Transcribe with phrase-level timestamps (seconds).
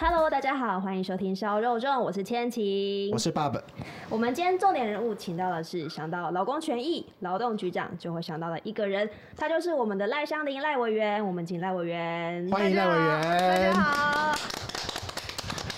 [0.00, 3.60] Hello，大家好，欢迎收听烧肉粽，我是千晴，我是爸爸。
[4.08, 11.26] 我们今天重点人物请到的是想到劳工权益、劳动局长就会想到的一个人，他就是我们的赖香林赖委员。
[11.26, 14.38] 我们请赖委员，欢迎赖委员，大家好。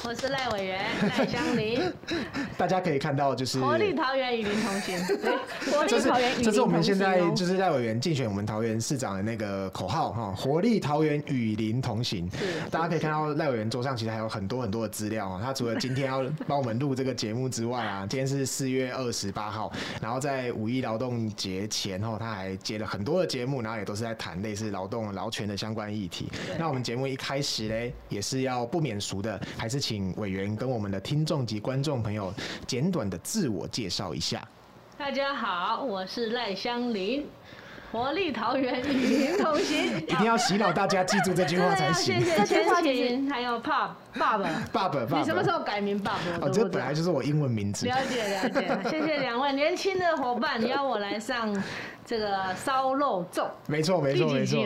[0.02, 0.80] 我是赖委员
[1.16, 1.80] 赖香林，
[2.58, 4.98] 大家可以看到就是活力桃园与林同行，
[5.64, 6.44] 对， 活力桃园与您同行。
[6.44, 12.28] 这是我们现在就是赖委员竞选我们桃园市长的那个口号哈，活力桃园与林同行。
[12.70, 19.70] 大家可以看到赖委员桌上其实还有很多很多的资料啊，他除了今天要帮我们录这个节目之外啊， 今天是四月二十八号，
[20.00, 26.28] 然后在五一劳动节前后，他还接了很多的节目，然后也都是在谈类似劳动劳权的相关议题。
[26.58, 29.90] 那我们节目一开始嘞，也是要不免俗的，还是请。
[29.90, 32.32] 请委员跟我们的听众及观众朋友
[32.64, 34.40] 简短的自我介绍一下。
[35.00, 37.26] 大家好，我是赖香林，
[37.90, 39.96] 活力桃园与您同行。
[39.96, 42.20] 一定要洗脑大家记住这句话才行。
[42.20, 46.46] 谢谢千晴，还有爸爸爸爸爸，你什么时候改名爸爸？
[46.46, 47.86] 哦，这本来就是我英文名字。
[47.86, 51.54] 了解了解， 谢谢两位年轻的伙伴邀我来上。
[52.02, 54.58] 这个烧肉粽，没错没错没错，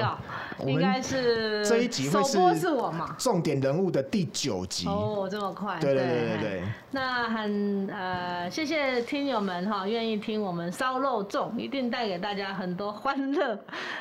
[0.64, 3.14] 应该是这一集会首播是我嘛？
[3.18, 5.78] 重点人物的第九集哦，这么快？
[5.78, 6.62] 对对对对对。
[6.90, 13.58] 那很呃，谢谢听友们哈，愿意听我们烧肉粽，一定带给大家很多欢乐，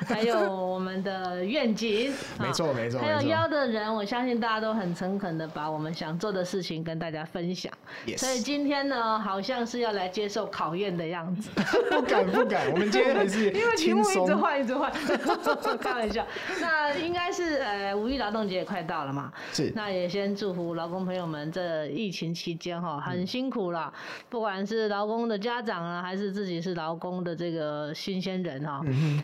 [0.07, 2.13] 还有我们的愿景。
[2.39, 3.01] 没 错没错。
[3.01, 7.71] 还有邀的人，我相信大家都很诚恳的把我们想做的事情跟大家分享。
[8.17, 11.49] 所以今天呢，好像是要来接受考验的样子。
[11.89, 13.13] 不敢不敢，我们今天。
[13.53, 14.91] 因为题目一直换，一直换，
[15.79, 16.25] 开玩笑。
[16.59, 19.71] 那应该是呃五一劳动节也快到了嘛，是。
[19.75, 23.93] 那也先祝福劳工朋友们，这疫情期间哈很辛苦了，
[24.29, 28.81] 不管是劳工的家长啊，还是自己是劳工的这个新鲜人哈。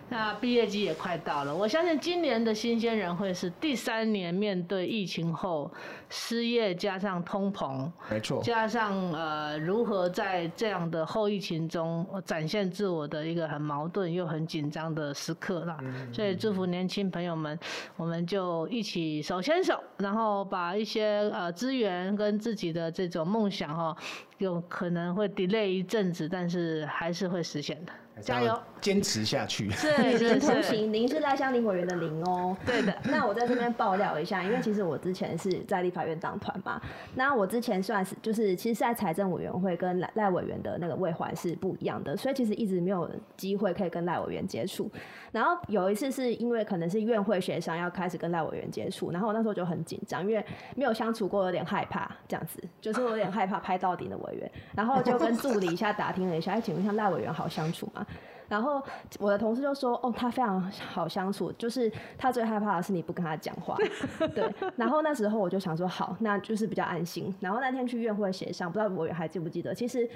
[0.08, 5.70] 那毕业季也快到了，我相信今年的新鲜人会是第三年面对疫情后
[6.10, 14.10] 失业加上通膨，没错，加上呃如何在这样的后疫情中展现自我的一个很矛盾。
[14.10, 15.78] 又很紧张的时刻了，
[16.12, 17.60] 所以祝福年轻朋友们，
[17.96, 23.96] 我们就一起手牵手，然后把一些呃资源跟自己的这种梦想哈，
[24.40, 27.94] 有可能会 delay 一阵子，但是还是会实现的。
[28.22, 29.70] 加油，坚持下去。
[29.82, 30.94] 对， 与您同行。
[30.94, 32.56] 您是赖香林委员的林哦。
[32.66, 32.96] 对的。
[33.04, 36.82] 那我在这边爆料一下，因为其实我之前是在立法院当团嘛。
[37.16, 44.90] 那我之前算是就是，其实是在财政委员会跟赖赖委员的那个位环是不一样的，所以其实一直没有机会可以跟赖委员接触。
[45.32, 50.44] 然后有一次是因为可能是院会协商要开始跟赖委员接触，然后我那时候就很紧张，因为
[50.76, 58.06] 没有相处过，有点害怕这样子，就是我有点害怕拍到底的委员，然后就跟助理一下打听了一下，哎，请问一下赖委员好相处吗？
[58.48, 58.82] 然后
[59.20, 63.78] 我的同事就说：“哦，他非常好相处，就是他最害怕的是你不跟他讲话。
[64.34, 64.52] ”对。
[64.76, 69.72] 然后那时候我就想说：“好，那就是比较安心。”然后那天去院会协商，不知道委员还记不记得？
[69.76, 70.10] 其实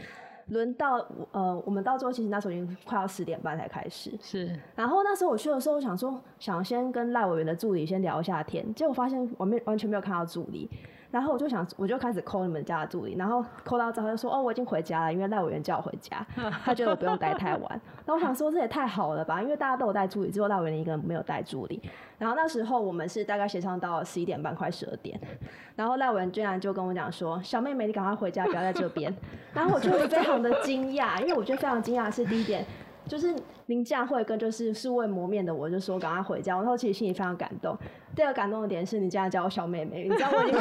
[0.48, 4.12] 轮到呃，我们到最后其实那时候已经快要十点半才开始。
[4.20, 4.60] 是。
[4.76, 10.68] 然后那时候我去的时候，我想说想先跟赖委员的助理先聊一下天，结果发现我没完全没有看到助理。
[11.14, 16.26] 然后我就想，我就开始 call 你们家的助理，然后 call 到之后就说，哦，我已经回家了，因为赖委员叫我回家，
[16.66, 17.82] 他觉得我不用待太晚。
[18.04, 21.80] 然后我想说，这也太好了吧，因为大家都有带助理，只有赖委员一个人没有带助理。
[22.18, 25.20] 然后那时候我们是大概协商到十一点半，快十二点，
[25.76, 29.16] 然后赖委员居然就跟我讲说，小妹妹，你赶快回家，不要在这边。
[29.54, 32.66] 然后我就非常的惊讶，因为我觉得非常惊讶是第一点。
[33.06, 33.36] 就是
[33.66, 37.78] 您这样会跟就是素未谋面的我就说赶快回家，然后其实心里非常感动。
[38.16, 40.60] 第二感动的点是你这样叫我小妹妹，你知道我已经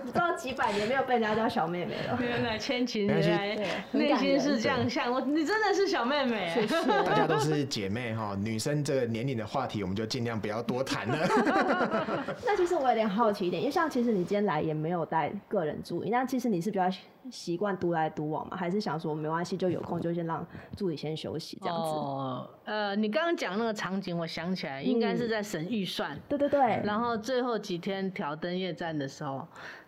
[0.00, 2.18] 不知道几百年没有被人家叫小妹妹了。
[2.20, 3.56] 原来千晴原来
[3.92, 6.50] 内心是这样想我，你真的是小妹妹。
[6.54, 6.86] 谢谢。
[7.04, 11.28] 大家都是姐妹哈，女生这个年龄的话题我们就尽量不要多谈了。
[12.46, 16.88] 那其实我有点好奇一点，因为像其实你今天来也没有带个人助理，那其实你是比较
[17.30, 18.56] 习惯独来独往嘛？
[18.56, 20.46] 还是想说没关系，就有空就先让
[20.76, 21.82] 助理先休息这样子？
[21.82, 26.18] 哦，呃，你刚刚讲那个场景，我想起来，应该是在审预算。
[26.28, 26.80] 对对对。
[26.84, 29.46] 然后最后几天挑灯夜战的时候。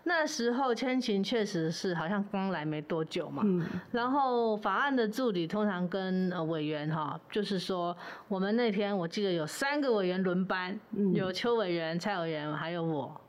[0.09, 7.97] 那时候千晴确实是好像刚来没多久嘛，嗯、然后法案的助理通常跟呃委员哈，就是说
[8.29, 13.21] 我们那天我记得有三个委员轮班，嗯、有邱委员、蔡委员还有我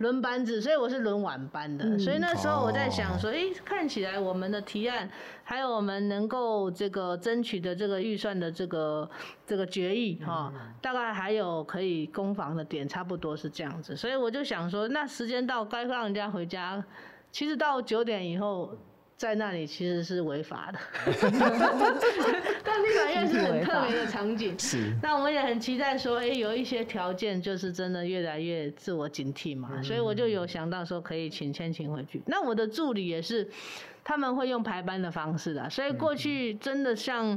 [0.00, 5.08] 轮班制，所以我是轮晚班的，嗯、所以那时候我在想说，哎、哦，看起来我们的提案
[5.44, 9.10] 还有我们能够这个争取的这个预算的这个
[9.46, 16.84] 这个决议哈，嗯、大概还有可以攻防的点，差不多是这样子，所以我就想说，那时间到该让人家回家，
[17.30, 18.76] 其实到九点以后，
[19.18, 20.78] 在那里其实是违法的，
[22.64, 24.56] 但立法院是很特别的场景。
[24.56, 24.94] 是。
[25.02, 32.22] 那我们也很期待说，哎、欸，有一些条件就是真的越来越自我警惕嘛，嗯、所以我就有想到说可以请千晴回去。
[32.26, 33.48] 那我的助理也是，
[34.04, 37.36] 他们会用排班的方式的，所以过去真的像。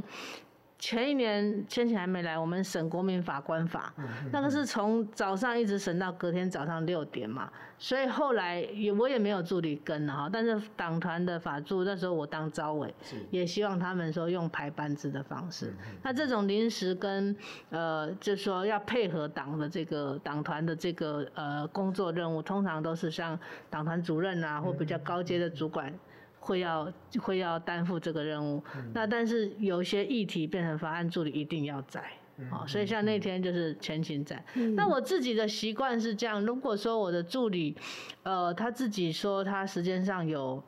[0.82, 3.94] 前一年千晴还没来，我们审国民法官法，
[4.32, 7.48] 那个是从早上一直审到隔天早上六点嘛，
[7.78, 12.92] 所以后来也我也没有助理跟了哈，但是党团的法助那时候我当招委，
[13.30, 15.72] 也希望他们说用排班制的方式。
[16.02, 17.36] 那这种临时跟
[17.70, 23.38] 呃，就是说要配合党的这个党团的这个呃工作任务，通常都是像
[23.70, 25.94] 党团主任啊或比较高阶的主管。
[26.44, 32.02] 会要会要担负这个任务，嗯、那但是有一些议题变成法案助理一定要在，
[32.50, 34.44] 哦、所以像那天就是前勤在。
[34.54, 37.76] 嗯、那我自己的习惯是这样，如果说我的助理，
[38.24, 40.60] 呃，他自己说他时间上有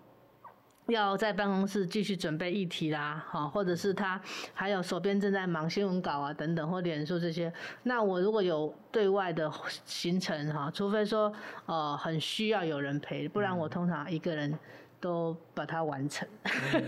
[0.87, 4.20] 要在办公室继续准备议题啦，哈，或者是他
[4.53, 9.50] 还有手边正在忙新闻稿啊等等或脸书这些，那我如果有对外的
[9.85, 11.32] 行程哈，除非说
[11.67, 14.56] 呃很需要有人陪，不然我通常一个人。
[15.05, 16.27] 都把它完成，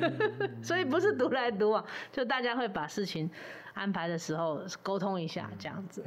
[0.64, 3.30] 所以不是独来独往，就大家会把事情
[3.74, 6.02] 安排的时候沟通一下，这样子。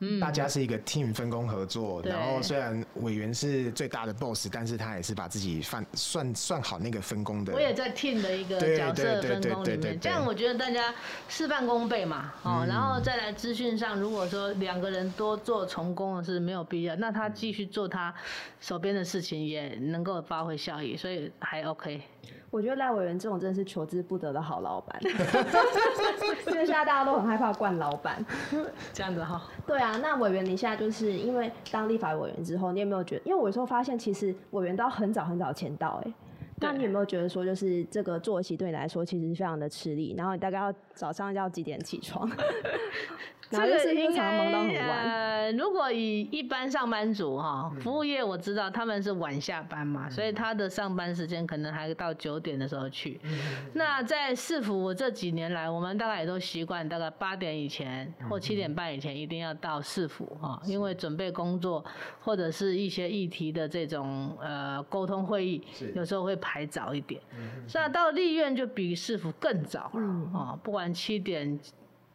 [0.00, 7.52] 嗯，大家是一个 team 分工合作，然后虽然委员是最大的 boss，但是他也是把自己算算算好那个分工的。
[7.52, 10.94] 我也在 team 的一个角色分工里面，这样我觉得大家
[11.28, 18.14] 事半功倍嘛，哦，然后再来资讯上，如果说两个人多做重工是没有必要，那他继续做他
[18.60, 22.00] 手边的事情也能够发挥效益，所以还 OK。
[22.50, 28.24] 我觉得赖委员这种真的是求之不得的好老板，因 为现在大家都很害怕惯老板，
[28.92, 29.42] 这样子哈。
[29.66, 33.22] 对啊，那委员你现在就是因为当立法委员之后，你有没有觉得？
[33.26, 36.12] 因为我有时候发现，其实委员都要很早很早前到，哎，
[36.56, 40.14] 那你有没有觉得说，就是这个作息对你来说其实非常的吃力？
[40.16, 42.28] 然后你大概要早上要几点起床？
[43.50, 44.38] 这个应该
[44.78, 53.18] 呃，如果以一般上班族哈，服务业我知道他们是晚下班嘛，所以他的上班时间可能还到九点的时候去。
[53.72, 61.82] 那在市府，我这几年来，我们大概也都习惯，大概八点以前或七点半以前一定要到市府哈，因为准备工作
[62.20, 65.64] 或者是一些议题的这种呃沟通会议，
[65.94, 67.18] 有时候会排早一点。
[67.72, 71.58] 那到立院就比市府更早了啊，不管七点。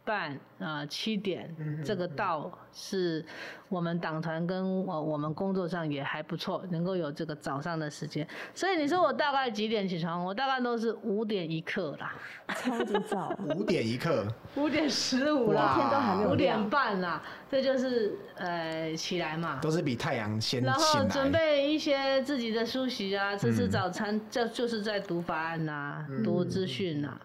[0.05, 3.25] 半啊七点，这个到是
[3.69, 8.27] 我们党团跟我我们工作上也还不错，能够有这个早上的时间。
[8.53, 10.23] 所以你说我大概几点起床？
[10.23, 12.13] 我大概都是五点一刻啦，
[12.49, 13.33] 超级早。
[13.55, 20.61] 五点一刻， 五点十五啦，天都还没有，五点半啦，这就是呃起来嘛，都是比太阳先。
[20.61, 27.17] 然后准备一些自己的书习啊，吃吃早餐，就就是在读法案呐，读资讯呐。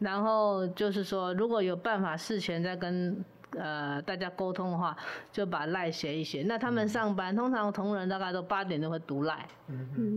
[0.00, 3.24] 然后就是说，如果有办法事前再跟
[3.56, 4.96] 呃大家沟通的话，
[5.30, 6.42] 就把赖写一写。
[6.42, 9.46] 那他们上班，通常同仁大概都八点就会读赖，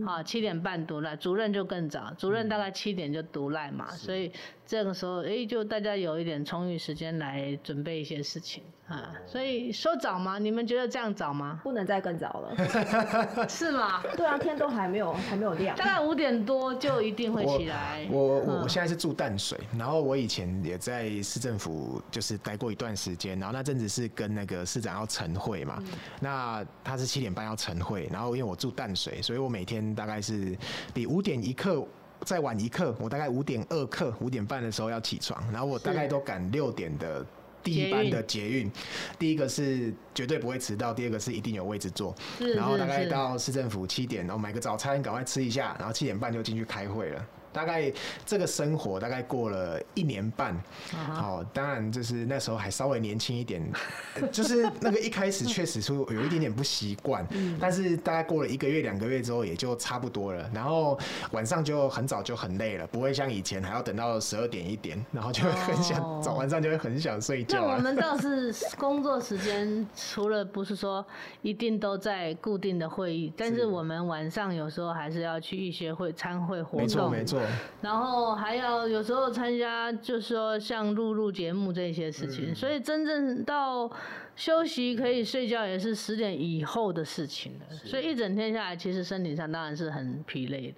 [0.06, 4.32] 好七点半读赖，主任就更早，主任大概七点就读赖嘛，所以
[4.66, 8.62] 这个时候哎，就大家有一点充裕时间来准备一些事情。
[8.86, 10.38] 啊，所以说早吗？
[10.38, 11.58] 你们觉得这样早吗？
[11.64, 12.56] 不能再更早了，
[13.48, 14.02] 是吗？
[14.14, 18.06] 对啊，天都还没有还没有亮，大概五点多就一定会起来。
[18.10, 25.86] 我我我，我现在是住淡水，然后我以前也在市政府就是待过一段时间，然后那阵子是跟那个市长要晨会嘛，嗯、
[26.20, 30.54] 那他是七点半要晨会，然后因为我住淡水，所以我每天大概是
[30.92, 31.82] 比五点一刻
[32.24, 37.24] 再晚一刻，我大概五点二刻五点半的时候要起床，然后我大概都赶六点的。
[37.62, 38.70] 第一班的捷运，
[39.18, 42.14] 第一个是绝对不会迟到，第二个是一定有位置坐。
[42.38, 47.26] 然后大概到市政府七点，然后买个早餐，赶快吃一下，然后七点半就进去开会了。
[47.54, 47.90] 大概
[48.26, 53.62] 这个生活大概过了一年半，好，当然就是那时候还稍微年轻一点，
[54.32, 57.24] 就是那个一开始确实是有一点点不习惯，
[57.60, 60.50] 但是大概过了一个月两个月之后也就差不多了。
[60.52, 60.98] 然后
[61.30, 67.60] 晚上就很早就很累了，不会像以前还要等到十二点一点，然后就会很想早晚上就会很想睡觉。
[67.60, 71.04] 那我们倒是工作时间除了不是说
[71.42, 76.80] 一定都在固定的会议，但是我们晚上有时候还是要去一些会参会活动。
[76.80, 77.43] 没错没错。
[77.82, 83.90] 然后还要有时候参加，就是说像录录节目这些事情，所以真正到
[84.36, 87.76] 休息可以睡觉也是十点以后的事情了。
[87.76, 90.76] 所以一整天下来，其实身体上当然是很疲累的。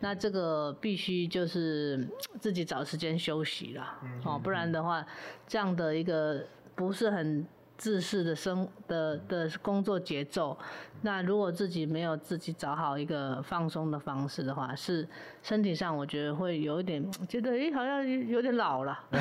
[0.00, 2.06] 那这个必须就是
[2.38, 5.04] 自己找时间休息了，哦，不然的话，
[5.48, 6.44] 这样的一个
[6.74, 7.46] 不是很
[7.78, 10.56] 自式的生的的工作节奏。
[11.02, 15.06] 那如果自己没有自己找好一个放松的方式的话，是
[15.42, 18.98] 身体上我觉得会有一点觉得，哎、欸，好像有点老了。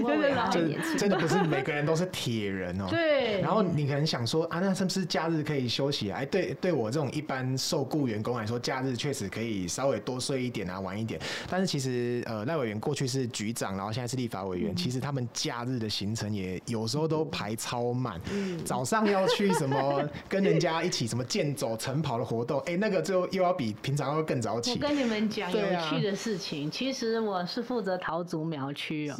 [0.00, 2.90] 不会老，真的不是每个人都是铁人哦、喔。
[2.92, 3.40] 对。
[3.40, 6.18] 然后你可能想说啊，那是不是假日可以休息啊？
[6.18, 11.20] 哎，对，对我这种一般受雇员工来说，假日确实可以稍微多睡一点啊，晚一点。
[11.48, 18.20] 但是其实呃，赖委员过去是局长，然后现在是立法委员，嗯、其实他们假日的行程也有时候都排超满。
[18.32, 18.58] 嗯。
[18.64, 20.63] 早上要去什么跟人家。
[20.64, 24.72] 大家一起什么健走、晨跑的活动，哎、欸，那个就又要比平常要更早起。
[24.72, 29.16] 我跟你们讲有趣的事情，啊、其实我是负责桃竹苗区哦，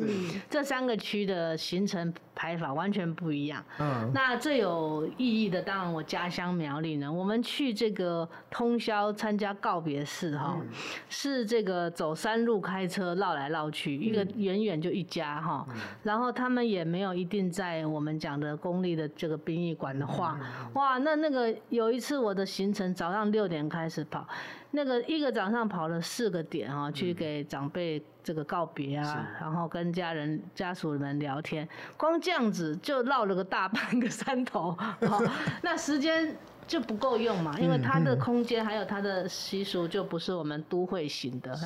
[0.49, 3.63] 这三个区的行程排法完全不一样。
[3.79, 10.67] 嗯，那最有意义的，当然我家乡苗栗呢，我们去这个通宵参加告别式哈，嗯、
[11.11, 21.55] 是这个走山路开车绕来绕去，嗯、一个远远就一家哈，嗯、然后他们也没有一定在我们讲的公立的这个殡仪馆的话，嗯、哇，那那个。
[21.69, 24.27] 有一次我的行程早上六点开始跑，
[24.71, 34.77] 那个一个早上跑了四个点啊，去给长辈这个告别啊，然后跟家人家属们聊天，光这样子就绕了个大半个山头，
[35.61, 36.35] 那时间
[36.67, 41.59] 就不够用嘛，因为它的空间还有它的习俗就不是我们都会型的。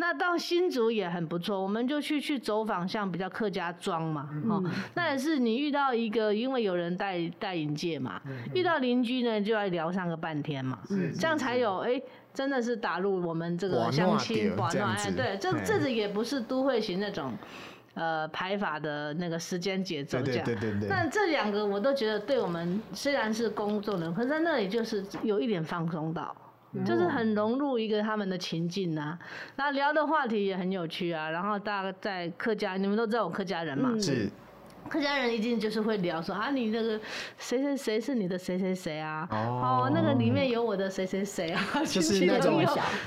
[0.00, 4.64] 那到新竹也很不错，我们就去去走访，像比较客家庄嘛，哦，
[4.94, 8.18] 那也是你遇到一个，因为有人带带引介嘛，
[8.54, 10.78] 遇到邻居呢就要聊上个半天嘛，
[11.18, 17.34] 这样才有哎、欸，真的是打入我们这个相亲，哇，哎，对，这这个也不是都会型那种，
[17.92, 20.88] 呃，排法的那个时间节奏这样，对对对对。
[20.88, 26.34] 那这两个我都觉得对我们虽然是工作人，可是在那里就是有一点放松到。
[26.84, 29.18] 就是很融入一个他们的情境呐、啊，
[29.56, 33.98] 那聊的话题也很有趣啊，然后大概在客家，你们都知道我客家人嘛？
[34.00, 34.30] 是。
[34.90, 37.00] 客家人一定就是会聊说啊，你那个
[37.38, 39.28] 谁谁谁是你的谁谁谁啊？
[39.30, 41.62] 哦，那个里面有我的谁谁谁啊？
[41.86, 42.60] 就是那种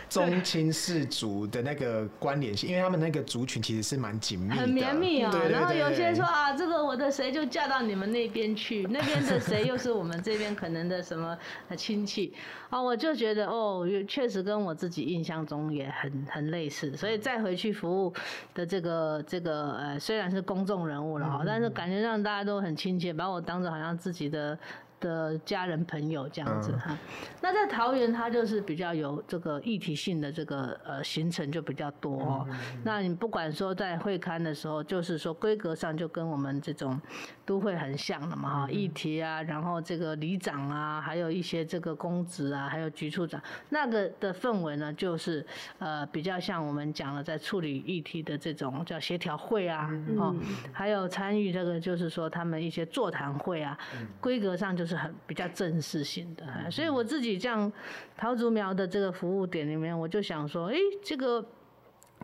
[0.07, 5.29] 宗亲氏族的那个关联性，因为他们那个族群其实是蛮紧密的，很绵密啊。
[5.51, 11.37] 然后有些人说啊，这个我的谁就嫁到你们那边去，那边的谁又是我们这边可能的什么
[11.75, 12.33] 亲戚
[12.69, 12.79] 啊？
[12.81, 18.13] 我就觉得哦，确实跟我自己印象中也很很类似，所以再回去服务
[18.53, 21.72] 的这个这个呃，虽然是公众人物了哈，但是。
[21.73, 24.57] 感觉让大家都很亲切，把我当做好像自己的。
[25.03, 26.97] 的家人朋友这样子哈，嗯、
[27.41, 32.21] 那在桃园它就是比较有这个议题性的这个呃行程就比较多。
[32.21, 32.47] 哦。
[32.49, 36.99] 嗯嗯、那你不管说在会刊的时候，就是说规格上就跟我们这种
[37.45, 45.45] 都会很像的嘛哈，议题啊，然后这个里长啊，还有一些这个公职啊，还有局处长那个的氛围呢，就是
[45.79, 50.33] 呃比较像我们讲了在处理议题的这种叫协调会啊，哦，
[50.71, 53.77] 还有参与这个就是说他们一些座谈会啊，
[54.21, 54.92] 规格上就是。
[54.95, 57.71] 很比较正式性的，所以我自己这样
[58.17, 61.45] 桃竹苗的这个服务点里面，我就想说，哎，这个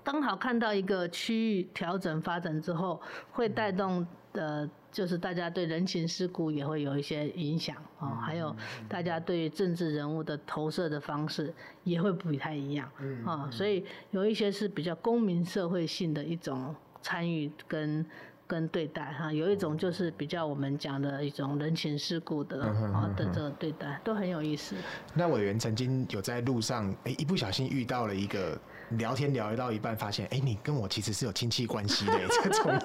[0.04, 8.56] 刚好看到一个区域调整发展之后，会带动的，就是大家对人情世故也会有一些影响啊，还有
[8.88, 12.90] 大家对政治人物的投射的方式也会不太一样
[13.26, 18.06] 啊，所以有一些是比较公民社会性的一种参与跟。
[18.50, 24.76] 跟对待哈，有一种就是比较我们讲的一种人情世故的啊的这个对待，都很有意思。
[25.14, 28.60] 那委员曾经有在路上，哎，一不小心遇到了一个
[28.98, 32.80] 聊天聊到一半，发现哎，你跟我其实是有亲戚关系的这种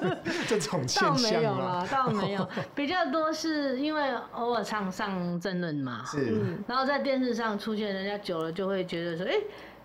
[0.46, 1.16] 这种现象吗？
[1.16, 9.32] 倒没有啦，倒没有， 比较多是因为偶尔常上争论嘛，是，然后在电视上出现，人家久了就会觉得说，哎，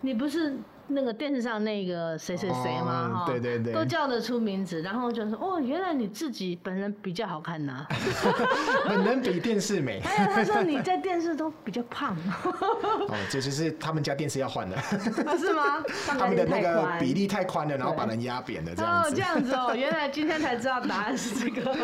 [0.02, 0.58] 你不是。
[0.89, 3.10] 那个电视上那个谁谁谁吗？
[3.13, 7.86] 哈，对对对，都叫得出名字，然后就说哦，原来你自己本人比较好看呐，
[8.88, 10.00] 本人比电视美。
[10.01, 12.17] 还有他说你在电视都比较胖。
[13.08, 14.77] 哦，这就是他们家电视要换了。
[15.38, 15.84] 是吗？
[16.08, 19.10] 他们的那个比例太宽了，然后把人压扁了这样子。
[19.10, 21.75] 哦，这样子哦，原来今天才知道答案是这个。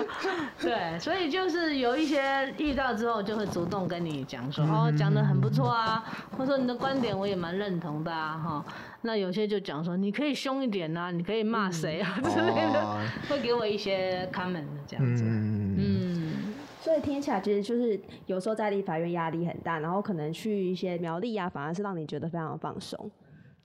[0.59, 6.03] 对，所以就是有一些遇到之后就会主动跟你讲说哦，讲得很不错啊，
[6.38, 8.65] 或者说你的观点我也蛮认同的啊，哈。
[9.02, 13.00] 那有些就讲说，你可以凶一点呐，你可以骂谁啊之类的，
[13.30, 15.24] 会给我一些 comment 这样子。
[15.25, 23.12] 嗯，所以听起来其实就是有时候在立法院压力很大，然后可能去一些苗栗啊，反而是让你觉得非常放松，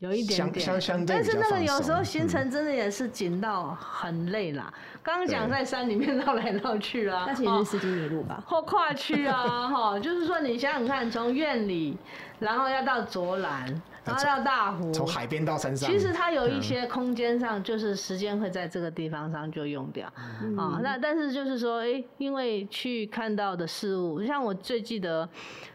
[0.00, 0.66] 有一点点。
[1.06, 4.70] 但是那个有时候行程真的也是紧到很累啦。
[5.02, 11.96] 刚刚讲在山里面 绕来绕去啊，那其实是十几里路吧，或跨区啊，哈，就是说你想想看，从院里，
[12.38, 13.82] 然后要到卓兰。
[14.10, 15.90] 然后到大湖，从海边到山上。
[15.90, 20.80] 其实它有一些空间上，就是时间会在这个地方上就用掉啊、嗯哦。
[20.82, 25.28] 那但是就是说，哎、欸，因为去看到的事物，像我最记得。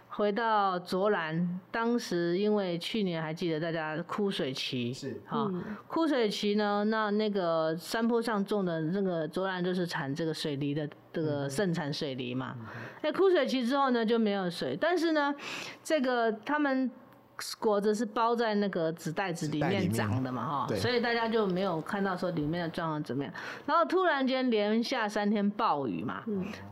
[0.07, 5.51] 回到卓兰，当时因为去年还记得大家枯水期是啊，
[5.87, 12.55] 枯水期呢，那那个山坡上种的那个卓兰就是产这个水梨的这个盛产水梨嘛，
[13.03, 15.35] 那枯水期之后呢就没有水，但是呢，
[15.83, 16.89] 这个他们。
[17.59, 23.33] 果子是包在那个纸袋子里面长的嘛，哈，所以大家就没有看到说里面的状况怎么样。
[23.65, 26.23] 然后突然间连下三天暴雨嘛，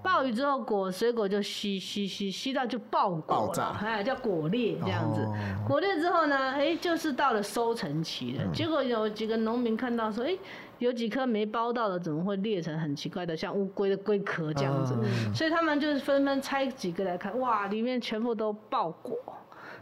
[0.01, 5.27] 暴雨之后果水果就吸吸吸吸到就爆果了，哎，叫果裂这样子。
[5.67, 8.46] 果裂之后呢，哎，就是到了收成期了。
[8.53, 10.38] 结果有几个农民看到说，哎，
[10.79, 14.96] 有几颗没包到的，怎么会裂成很奇怪的，像乌龟的龟壳这样子？
[15.36, 19.17] 所以他们就是纷纷拆几个来看，哇，里面全部都爆果。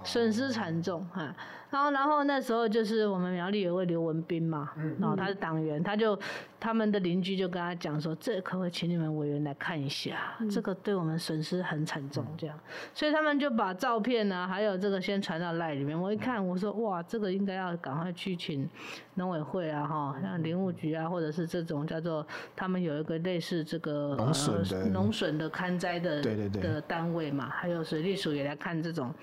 [0.03, 1.33] 损失惨重哈，
[1.69, 6.17] 然后然后那时候就是我们苗栗有位刘文斌嘛，然后他是党员，他就
[6.59, 12.59] 他们的邻居就跟他讲说，这可不可以请你们委员来看一下，这个对我们损失很惨重这样，
[12.93, 18.67] 所以他们就把照片呢，还有这个先传到赖里面，我一看我说哇，这个应该要赶快去请
[19.15, 26.61] 农委会啊哈，像林务局啊，或者是这种叫做他们有一个类似这个农损的农损的勘灾的对对对。
[26.61, 29.13] 的单位嘛，还有水利署也来看这种。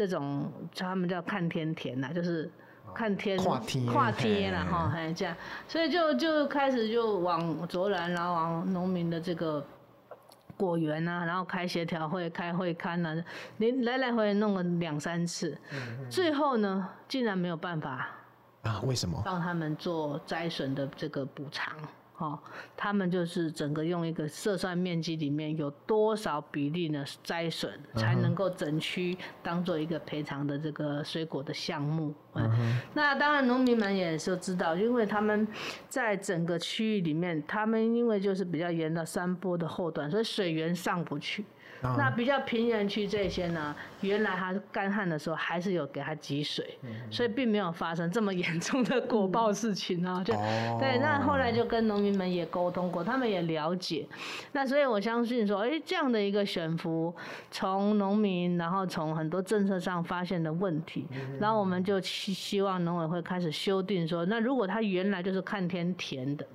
[0.00, 2.50] 这种他们叫看天田呐，就是
[2.94, 5.36] 看天跨天跨天了哈，还这样，
[5.68, 9.62] 所以就就开始就往卓然，然后往农民的这个
[10.56, 13.22] 果园啊，然后开协调会、开会刊啊，
[13.58, 15.54] 连来来回回弄了两三次，
[16.08, 18.08] 最后呢，竟然没有办法
[18.62, 18.80] 啊？
[18.84, 19.20] 为什么？
[19.22, 21.76] 帮他们做灾损的这个补偿。
[22.20, 22.38] 哦，
[22.76, 32.14] 他们就是整个用一个测算面积里面有多少比例呢灾损，才能够整区当做一个赔偿的这个水果的项目。
[32.34, 35.48] 嗯，那当然农民们也是知道，因为他们
[35.88, 41.44] 在整个区域里面，他们因为就是比较沿着山坡的后段，所以水源上不去。
[41.82, 46.78] 那比较平原区这些呢，原来它干旱的时候还是有给它给水，
[47.10, 50.22] 所以并没有发生这么严重的果报事情啊。
[50.22, 50.34] 就
[50.78, 54.06] 对，那后来就跟农民们也沟通过，他们也了解。
[54.52, 57.14] 那所以我相信说，哎，这样的一个选服，
[57.50, 61.06] 从农民，然后从很多政策上发现的问题，
[61.40, 66.46] 然后我们就希希望农委会开始修订说，那如果它原来就是看天填的，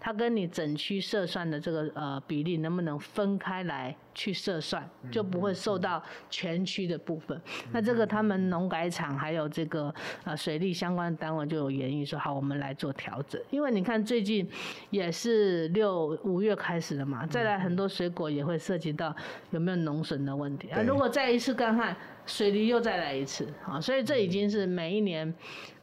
[0.00, 4.88] 它跟你整区设算的这个呃比例能不能分开来去设算？
[5.10, 7.40] 就不会受到全区的部分。
[7.72, 9.94] 那这个他们农改场还有这个
[10.24, 13.40] 呃水利相关单位就有言语说好，我们来做调整。
[13.50, 14.48] 因为你看最近
[14.90, 19.14] 也是六五月开始的嘛，再来很多水果也会涉及到
[19.50, 20.82] 有没有农损的问题啊。
[20.82, 21.96] 如果再一次干旱，
[22.26, 25.34] 水利又再来一次啊，所以这已经是每一年。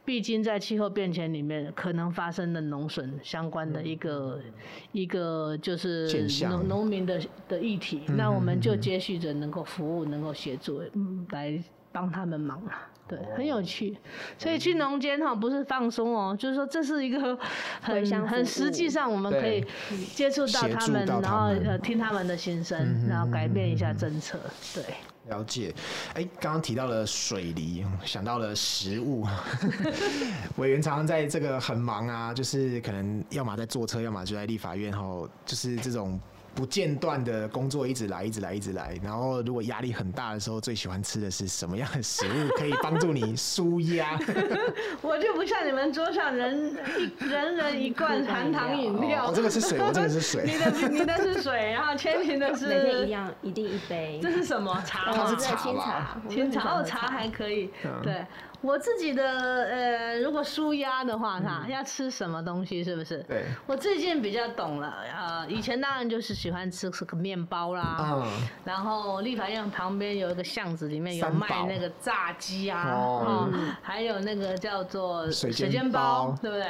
[0.04, 4.52] 毕竟在气候变迁里面可能发生的农损相关的一个、嗯、
[4.92, 6.08] 一个就是
[6.48, 13.96] 农农民的的议题，嗯、那我们就接续着能够服务、能够协助，嗯，来帮他们忙啊，对，很有趣。
[14.38, 17.38] 所以去农间哈不是放松哦，就是说这是一个
[17.80, 19.64] 很很实际上我们可以
[20.14, 24.38] 接触到他们，然后呃听他们的心声，然后改变一下政策，
[24.74, 24.84] 对。
[25.30, 25.74] 了解，
[26.12, 29.26] 哎，刚刚提到了水梨，想到了食物。
[30.58, 36.20] 委员常常在这个很忙啊，就是可能要么在坐车，要么就在立法院，后就是这种。
[36.54, 38.98] 不间断的工作一直来，一直来，一直来。
[39.02, 44.18] 然后，如果压力很大的时候，最喜欢吃的是什么样的食物可以帮助你舒压？
[45.00, 49.28] 我就不像你们桌上人一人人一罐含糖饮料。
[49.28, 50.44] 哦，这个是水，我这个是水。
[50.46, 54.18] 你的你的是水，然后千平的是每天一样，一定一杯。
[54.22, 55.12] 这是什么茶？
[55.12, 57.70] 它是茶清茶，清茶哦，茶还可以。
[58.02, 58.24] 对。
[58.62, 63.18] 我自己的呃，如果舒压的话，哈、嗯，要吃什么东西，是不是？
[63.28, 63.44] 对。
[63.66, 68.48] 我最近比较懂了，呃，以前当然就是喜欢吃这个面包啦，嗯。
[68.64, 76.66] 然后立法院旁边有一个巷子，里面有卖那个炸鸡啊，哦、嗯，还有那个叫做水煎包，包对不对？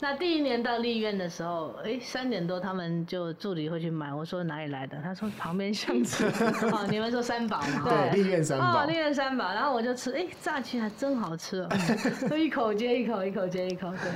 [0.00, 4.14] 那第一年到立院的时候，哎，三点多他们就助理会去买。
[4.14, 4.96] 我说哪里来的？
[5.02, 6.24] 他说旁边巷子。
[6.70, 7.84] 哦，你们说三宝嘛？
[7.88, 8.84] 对，立院三宝。
[8.84, 9.52] 哦，立院三宝。
[9.52, 11.68] 然后我就吃，哎，炸鸡还真好吃哦，
[12.30, 14.12] 就一口接一口，一口接一口，对。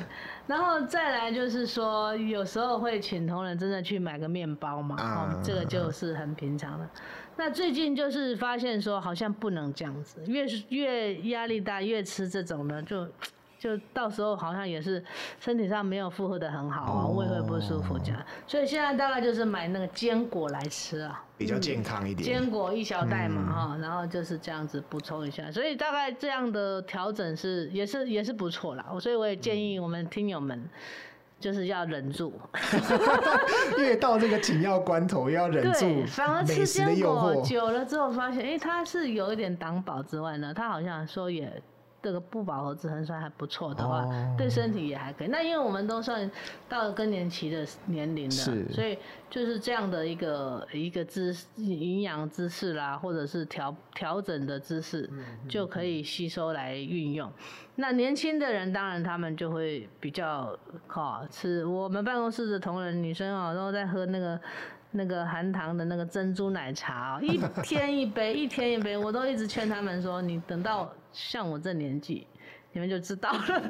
[0.47, 6.89] 然后再来就是说，有时候会请同仁真的去买个面包嘛，哦，这个就是很平常的。
[7.37, 13.05] 那最近就是发现说，好像不能这样子，越越压力大，越吃这种呢就。
[13.63, 15.01] 就到时候好像也是
[15.39, 18.21] 身体上没有负荷的很好啊，胃会不舒服这样。
[18.45, 22.25] 所以现在大概就是买那个坚果来吃啊，比较健康一点。
[22.25, 25.49] 坚果一小袋嘛哈，然后就是这样子补充一下。
[25.53, 28.85] 所以大概这样的调整是也是也是不错啦。
[28.99, 30.69] 所以我也建议我们听友们。
[31.41, 32.33] 就是要忍住，
[33.77, 36.07] 越到这个紧要关头，要忍住。
[36.07, 41.61] 反而吃坚果久了之后，发现，哎、欸，它是有一点挡饱之外呢，它好像说也。
[42.03, 45.29] 这个不饱和脂肪酸还不错的话，哦、对身体也还可以。
[45.29, 46.29] 那因为我们都算
[46.69, 48.99] 到了更年期的年龄了，所以
[49.31, 55.09] 就是这样的一个一个姿营养姿势啦，或者是调调整的姿势，
[55.49, 57.31] 就可以吸收来运用。
[57.77, 61.65] 那年轻的人当然他们就会比较好吃。
[61.65, 64.41] 我们办公室的同仁女生啊，都在喝那个。
[64.95, 72.27] 那个含糖的那个珍珠奶茶，一天一杯，一天一杯，我都一直劝他们说，你等到像我这年纪，
[72.73, 73.43] 你们就知道了。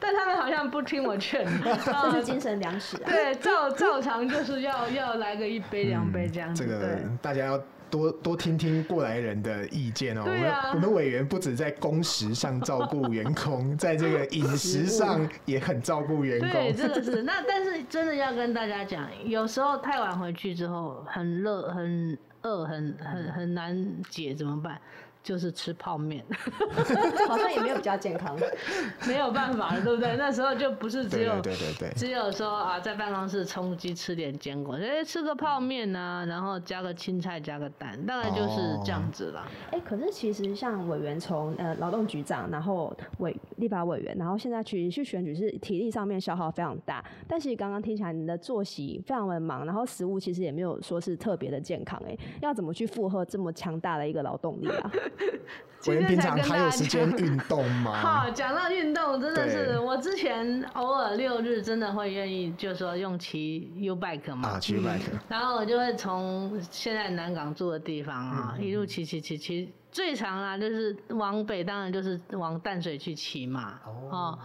[0.00, 3.06] 但他们好像不听我劝， 这是精神粮食啊。
[3.06, 6.64] 对，照照常就是要要来个一杯两杯这样子。
[6.64, 7.60] 嗯、这个大家要。
[7.90, 10.24] 多多听听过来人的意见哦、喔。
[10.24, 16.50] 对啊，我们我们委员不止在工时上照顾员工，在这个饮食上也很照顾员工。
[16.50, 17.22] 对，这个是。
[17.22, 24.80] 那但是真的要跟大家讲，有时候太晚回去之后，很热、很饿、很很很难解，怎么办？
[25.24, 26.22] 就是吃泡面，
[27.26, 28.38] 好像也没有比较健康，
[29.08, 30.14] 没有办法了，对不对？
[30.16, 39.46] 那时候就不是只有对对对，只有说啊，在办公室充饥吃点坚果，哎，吃个泡面啊，然后加个青菜，加个蛋，大概就是这样子了。
[39.72, 47.02] 哎，可是其实像委员从呃劳动局长，然后委立法委员，然后现在去去选举，是体力上面消耗非常大。
[47.26, 54.92] 但是刚刚听起来你的作息非常的忙，然后食物其实也没有说是特别的健康，哎，要怎么去负荷这么强大的一个劳动力啊？
[55.86, 57.92] 我们平常还有时间运动吗？
[58.00, 74.38] 好，讲到运动，真的是我之前偶尔六日真的会愿意，就是说用骑 U bike 嘛，啊，骑 U bike，然后我就会从现在南港住的地方啊，一路骑骑骑骑，最长啊就是往北，当然就是往淡水去骑嘛，哦。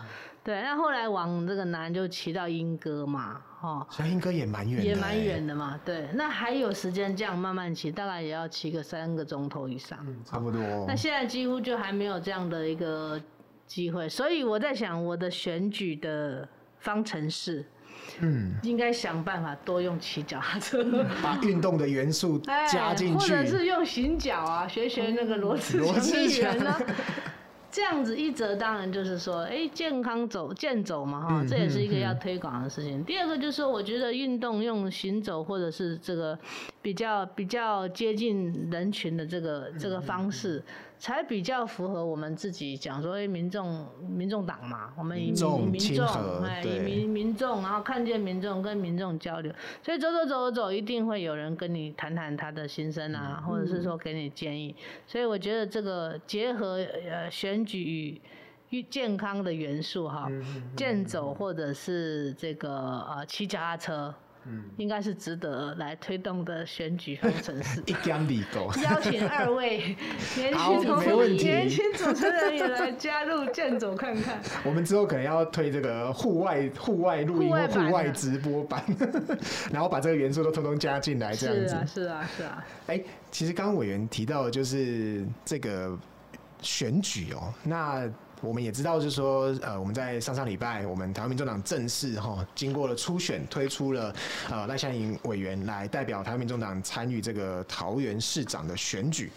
[0.43, 5.79] 对，那后来往这个南就骑到莺歌嘛，哦，所以莺歌也蛮远的，也蛮远的嘛。
[5.83, 10.61] 对，那还有时间这样慢慢骑，大概也要骑个三个钟头以上，嗯，差不多。
[10.87, 13.21] 那现在几乎就还没有这样的一个
[13.67, 16.47] 机会，所以我在想，我的选举的
[16.79, 17.65] 方程式，
[18.21, 20.83] 嗯，应该想办法多用骑脚踏车，
[21.21, 22.39] 把运动的元素
[22.71, 26.79] 加进去，或者是用行脚啊，学学那个罗志强议员啊。
[27.71, 32.97] 这样子一则当然就是说，哎、欸，健康走健走嘛，哈，这也是一个要推广的事情。
[32.97, 36.37] 嗯嗯嗯、第二个就是说，我觉得运动用行走或者是这个
[36.81, 40.63] 比较比较接近人群的这个这个方式。
[40.99, 46.05] 才比较符合我们自己讲说，哎，民众民众党嘛，我们以民众民众
[46.43, 49.49] 哎，以民民众，然后看见民众跟民众交流，
[49.81, 54.75] 所以走走走走，一定会有人跟你谈谈他的心声啊，或者是说给你建议。
[55.07, 58.21] 所以我觉得这个结合呃选举
[58.71, 60.29] 与健康的元素哈，
[60.75, 62.69] 健走或者是这个
[63.09, 64.13] 呃骑脚踏车。
[64.45, 67.81] 嗯，应该是值得来推动的选举方程式。
[67.87, 69.95] 一江里狗，邀请二位
[70.35, 74.39] 年轻主年轻主持人也来加入健走看看。
[74.63, 78.83] 我们之后可能要推这个户外户外录音、户外直播版，
[79.71, 81.67] 然后把这个元素都通通加进来，这样子。
[81.67, 82.65] 是啊，是啊，是啊。
[82.87, 85.97] 哎、欸，其实刚刚委员提到的就是这个
[86.61, 88.09] 选举哦、喔，那。
[88.41, 94.13] 我们也知道，就是说，呃，我们在上上礼拜，我们台湾民众党正式哈，经过了初选，推出了
[94.49, 99.31] 呃赖香吟委员来代表台湾民众党参与这个桃园市长的选举。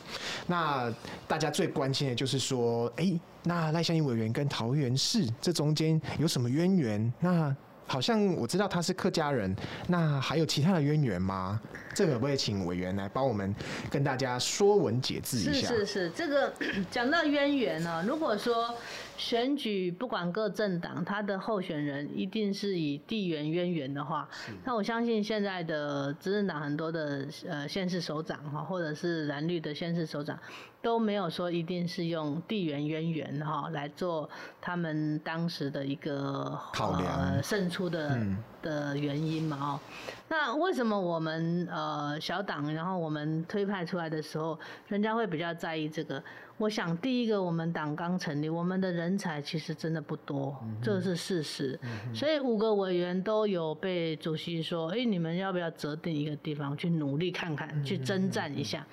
[0.47, 0.93] 那
[1.27, 7.13] 大家最关心的就是说，哎、那赖香吟委员跟桃园市这中间有什么渊源？
[7.21, 7.55] 那
[7.93, 9.55] 好像我知道他是客家人，
[9.87, 11.61] 那还有其他的渊源吗？
[11.95, 13.55] 这个可不可以请委员来帮我们
[13.91, 15.69] 跟大家说文解字一下？
[15.69, 16.51] 是是是，这个
[16.91, 18.75] 讲到渊源呢，如果说。
[19.23, 24.29] 选举不管各政党，他的候选人一定是以地缘渊源的话，
[24.65, 30.37] 那我相信现在的执政党很多的呃县市首长哈，或者是蓝绿的县市首长，
[30.83, 34.29] 都没有说一定是用地缘渊源哈来做
[34.61, 38.19] 他们当时的一个考量呃胜出的
[38.61, 39.81] 的原因嘛哦。
[40.29, 44.59] 那为什么我们呃小党，然后我们推派出来的时候，
[44.89, 46.21] 人家会比较在意这个？
[46.59, 51.79] 我想，第一个，我们党刚成立，我们的人才其实真的不多，这是事实。
[51.83, 58.87] 嗯、所以五个委员都有被主席说：“哎、欸，你们要不要择定一个地方去努力看看，去征战一下？”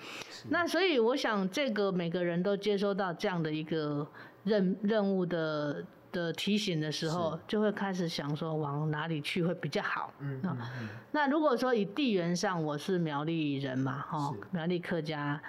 [0.46, 4.08] 嗯、那所以我想，这个每个人都接收到这样的一个
[4.44, 10.12] 任任务的的提醒的时候，就会开始想说往哪里去会比较好。
[10.20, 15.40] 嗯，嗯，嗯，那如果说以地缘上，我是苗栗人嘛，哈，苗栗客家，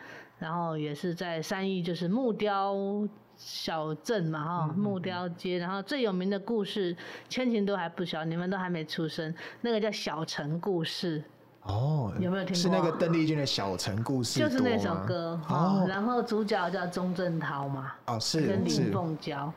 [0.40, 2.74] 然后也是在三义，就是木雕
[3.36, 6.96] 小镇嘛，哈，木雕街，然后最有名的故事，
[7.28, 11.22] 千晴都还不小，你们都还没出生，那个叫小城故事。
[11.64, 12.54] 哦，有没有听过？
[12.54, 15.38] 是那个邓丽君的小城故事，就是那首歌。
[15.48, 17.92] 哦，然后主角叫钟镇涛嘛。
[18.06, 19.52] 哦，是跟林凤娇，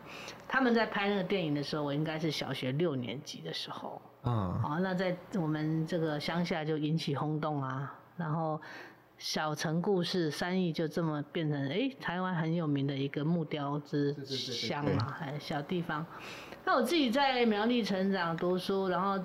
[0.48, 4.02] 他们在拍那个电影的时候，我应该是小学六年级的时候。
[4.24, 4.62] 嗯。
[4.62, 7.96] 好，那在我们这个乡下就引起轰动啊。
[8.16, 8.62] 然后
[9.26, 16.06] 小城故事三义就这么变成哎、欸，台湾很有名的一个木雕之乡嘛，哎，小地方。
[16.66, 19.18] 那我自己在苗栗成长读书，然后。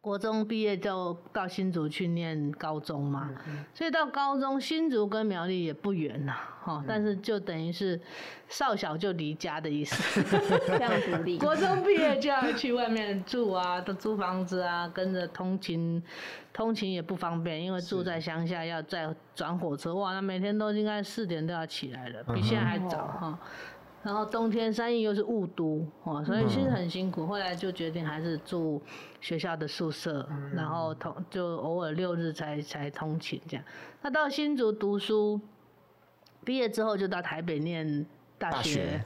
[0.00, 3.30] 国中毕业就到新竹去念高中嘛，
[3.74, 8.00] 所以到高中新竹跟苗栗也不远呐，哈，但是就等于是
[8.48, 10.22] 少小就离家的意思，
[10.66, 11.36] 这样独立。
[11.40, 16.02] 国中毕业就要去外面住啊，都租房子啊，跟着通勤，
[16.52, 23.38] 通勤也不方便，因为住在乡下要再转火车，哇，那每天都应该四点都要起来了，比现在还早哈。
[24.02, 27.26] 然后冬天三义又是雾都哦，所以其实很辛苦。
[27.26, 28.80] 后来就决定还是住
[29.20, 33.64] 学校的宿舍，然后通就偶尔六日才才通勤这样。
[34.00, 35.40] 那到新竹读书，
[36.44, 38.06] 毕业之后就到台北念
[38.38, 38.54] 大学。
[38.54, 39.04] 大学，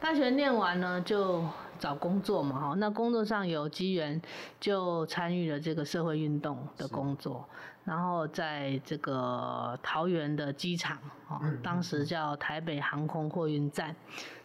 [0.00, 1.42] 大学念完呢就
[1.78, 2.74] 找工作嘛哈。
[2.76, 4.20] 那工作上有机缘，
[4.58, 7.48] 就参与了这个社会运动的工作。
[7.84, 10.96] 然后在这个桃园的机场，
[11.28, 13.94] 哦，当时叫台北航空货运站，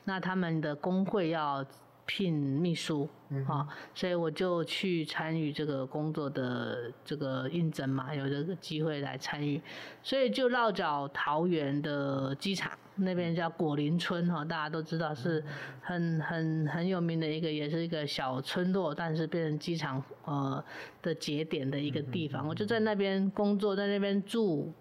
[0.03, 1.65] 那他们的工会要
[2.09, 3.07] 聘秘书，
[3.47, 9.61] 啊，所以我就去参与这个工作的这个应征嘛，有这个机会来参与，
[10.01, 12.71] 所以就绕脚桃园的机场。
[13.01, 15.41] 那边叫果林村哈，大家都知道是
[15.81, 20.61] 很很很有名的一个，也是一个小村落，但是变成机场呃
[21.03, 22.45] 的节点的一个地方。
[22.47, 24.73] 我就在那边工作，在那边住，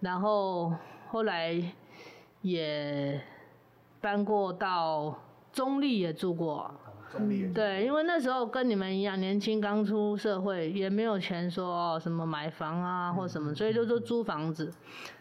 [0.00, 0.74] 然后
[1.10, 1.62] 后来
[2.40, 3.20] 也
[4.00, 5.16] 搬过到
[5.52, 6.72] 中立也住过。
[7.54, 14.72] 对，因为那时候跟你们一样年轻，刚出社会，也没有钱说什么买房啊或什么，所以就说租房子。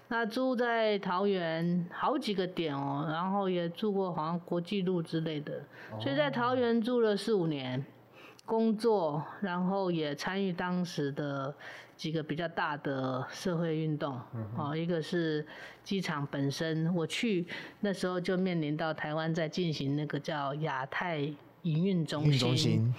[0.08, 5.62] 那住在桃园好几个点哦，然后也住过好像国际路之类的，
[6.00, 7.86] 所以在桃园住了四五年，
[8.46, 11.54] 工作，然后也参与当时的
[12.02, 14.20] 几个比较大的社会运动，
[14.58, 15.46] 哦，一个是
[15.84, 17.46] 机场本身，我去
[17.80, 21.20] 那时候就面临到台湾在进行那个叫亚太
[21.62, 22.92] 营运中心，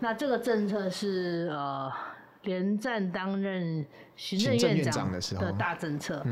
[0.00, 1.92] 那这个政策是呃。
[2.44, 3.84] 连战担任
[4.16, 6.24] 行政院长的大政策，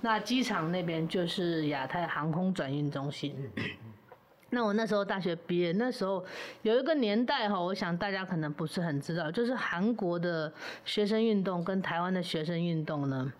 [0.00, 3.34] 那机场那边就是亚太航空转运中心。
[4.54, 6.22] 那我那时候大学毕业，那时候
[6.60, 10.52] 有一个年代哈，我想大家可能不是很知道，就是韩国的
[10.84, 13.32] 学生运动跟台湾的学生运动呢，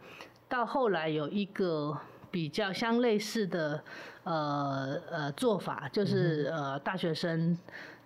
[0.48, 1.94] 到后来有一个
[2.30, 3.82] 比较相类似的
[4.24, 7.58] 呃呃做法，就是呃大学生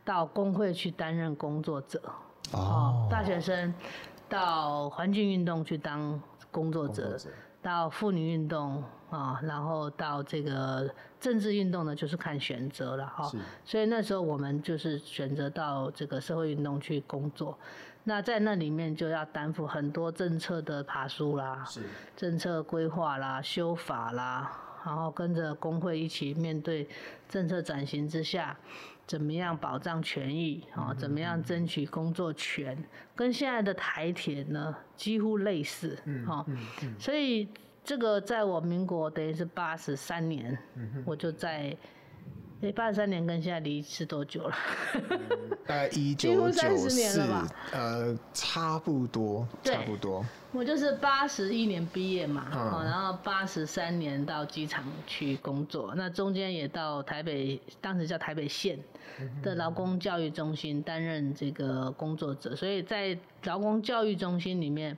[0.05, 2.03] 到工会去担任工作者。
[2.53, 3.73] 哦，大学生
[4.29, 7.17] 到环境运动去当工作者，
[7.63, 10.91] 到妇女运动啊，然后到这个
[11.21, 13.31] 政治运动呢，就是看选择了哈。
[13.65, 17.59] 所以那时候我们就是选择到这个社会运动去工作，
[18.05, 21.65] 那在那里面就要担负很多政策的爬梳啦，
[22.17, 24.53] 政策规划啦、修法啦，
[24.85, 26.89] 然后跟着工会一起面对
[27.29, 28.57] 政策转型之下。
[29.07, 30.93] 怎么样保障权益啊？
[30.93, 32.77] 怎么样争取工作权？
[33.15, 36.45] 跟现在的台铁呢几乎类似啊。
[36.99, 37.49] 所以
[37.87, 40.59] 这个在我民国等于是八十三年，
[41.05, 41.75] 我就在。
[42.63, 44.57] 哎，八十三年跟现在离是多久了？
[45.67, 47.21] 大概 一九九四，
[47.71, 50.25] 呃，差不多，差不多。
[50.53, 58.79] 我就是八十一年毕业嘛，嗯、然后八十三年到机场去工作，那中间也到台北，当时叫台北县
[59.43, 64.97] 的劳工教育中心担任这个工作者，所以在劳工教育中心里面。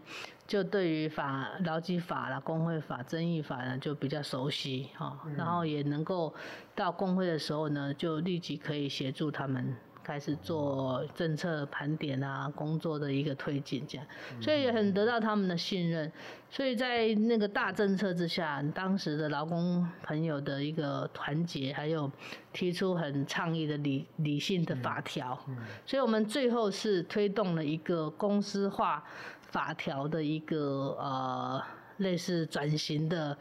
[0.49, 6.35] 就对于法劳基法啦、工会法、争议法呢，就比较熟悉哈，然后也能够
[6.75, 14.07] 到工会的时候呢，就立即可以协助他们开始做政策盘点啊，工作的一个推进这样，
[14.41, 16.11] 所以也很得到他们的信任。
[16.51, 22.11] 所以在那个大政策之下，当时的劳工朋友的一个团结，还有
[22.55, 25.39] 提出很倡议的理理性的法条，
[25.85, 29.05] 所以我们最后是推动了一个公司化。
[29.49, 31.63] 法条的一个呃
[31.97, 33.37] 类似转型的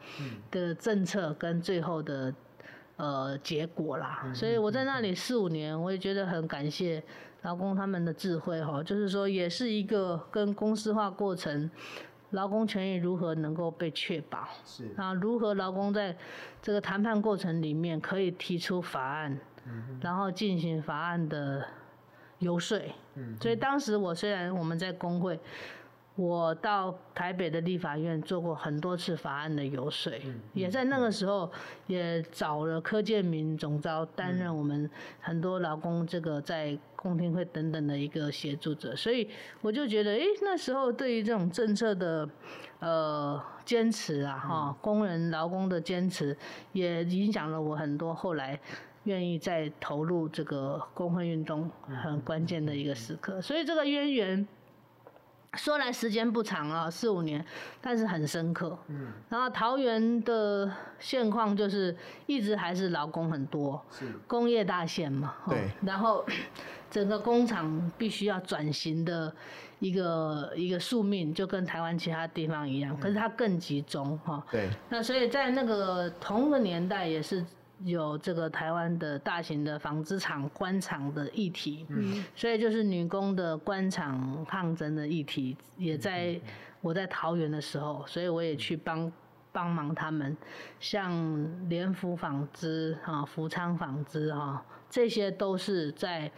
[0.49, 2.33] 的政策，跟最后的
[2.95, 4.31] 呃结果啦。
[4.33, 7.03] 所以我在那里四五年，我也觉得很感谢
[7.41, 11.69] 劳工他们的智慧哈，就是说也是一个跟公司化过程。
[12.31, 14.49] 劳工权益如何能够被确保？
[14.65, 16.13] 是啊，如何劳工在
[16.61, 21.65] 这个谈判过程里面可以提出法案，嗯、然后进行法案的
[22.39, 22.77] 游说。
[23.15, 25.39] 嗯，所以当时我虽然我们在工会。
[26.17, 30.11] 我到台北的立法院做过很多次法案的游说，
[30.51, 31.49] 也在那个时候
[31.85, 39.29] 也找了柯建铭总召担任我们很多劳工这个在公听会等等的一个协助者，所以
[39.61, 42.27] 我就觉得，哎，那时候对于这种政策的
[42.79, 46.35] 呃坚持啊，哈，工人劳工的坚持，
[46.73, 48.59] 也影响了我很多，后来
[49.03, 54.47] 愿意再投入这个工会运动很关键的一个时刻，所以这个渊源。
[55.53, 57.43] 说来时间不长啊，四五年，
[57.81, 58.77] 但是很深刻。
[58.87, 65.35] 嗯，然后桃园的现况就是一直还是劳工很多，是工业大县嘛。
[65.47, 65.69] 对。
[65.81, 66.25] 然后
[66.91, 69.33] 整个工厂必须要转型的
[69.79, 74.43] 一个一个宿命，就跟台湾其他地方一样，可是它更集中哈。
[74.51, 74.69] 对。
[74.89, 77.45] 那所以在那个同个年代也是。
[77.83, 86.39] 有这个台湾的大型的纺织厂关厂的议题，嗯，所以就是女工的关厂抗争的议题，也在
[86.81, 89.11] 我在桃园的时候，所以我也去帮
[89.51, 90.35] 帮忙他们，
[90.79, 96.31] 像联福纺织啊、福昌纺织啊，这些都是在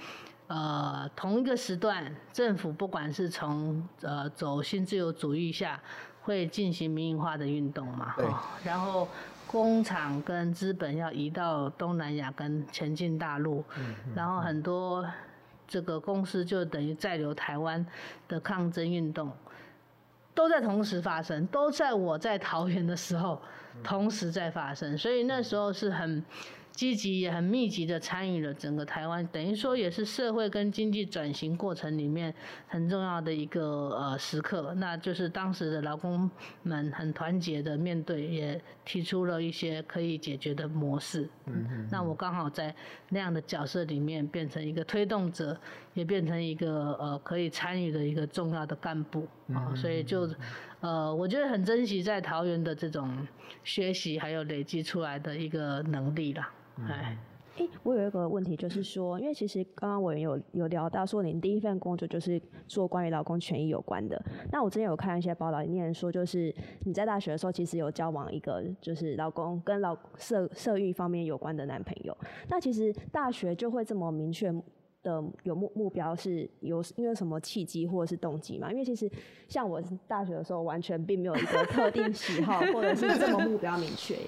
[0.48, 5.82] 呃同一个时段，政府不管是从呃走新自由主义下，
[6.22, 9.08] 会进行民营化的运动嘛，哈，然后。
[9.52, 13.66] 工厂跟资本要移到东南亚跟前进大陆，
[14.16, 15.04] 然后很多
[15.68, 17.84] 这个公司就等于在留台湾
[18.28, 19.32] 的抗争运动，
[20.36, 23.42] 都在同时发生，都在我在桃园的时候
[23.84, 26.24] 同时在发生，所以那时候是很。
[26.80, 32.34] 积极也很密集的参与了整个台湾，等于说也是社会跟经济转型过程里面
[32.70, 34.74] 很重要的一个呃时刻。
[34.78, 36.32] 那就是当时的劳工
[36.64, 41.28] 们很团结的面对，也提出了一些可以解决的模式。
[41.48, 41.90] 嗯嗯。
[41.92, 42.74] 那我刚好在
[43.10, 45.60] 那样的角色里面变成一个推动者，
[45.94, 49.76] 也变成一个呃可以参与的一个重要的干部啊。
[49.76, 50.30] 所以就
[50.80, 53.28] 呃我觉得很珍惜在桃园的这种
[53.66, 56.50] 学习还有累积出来的一个能力啦。
[56.88, 57.18] 哎、
[57.58, 64.22] 欸，我有一个问题，就是说，因为其实刚刚我有有聊到说，您第一份工作就是做关于劳工权益有关的。
[64.52, 72.16] 那我之前有看一些报道，里面说就是你在大学的时候，其实有交往一个就是老公跟老社社运方面有关的男朋友。
[72.48, 74.50] 那其实大学就会这么明确
[75.04, 78.72] 的有目目标，是有因为什么契机或者是动机嘛？
[78.72, 79.12] 因为其实
[79.50, 84.28] 像我大学的时候，完全并没有一个特定喜好，或者是这么目标明确耶。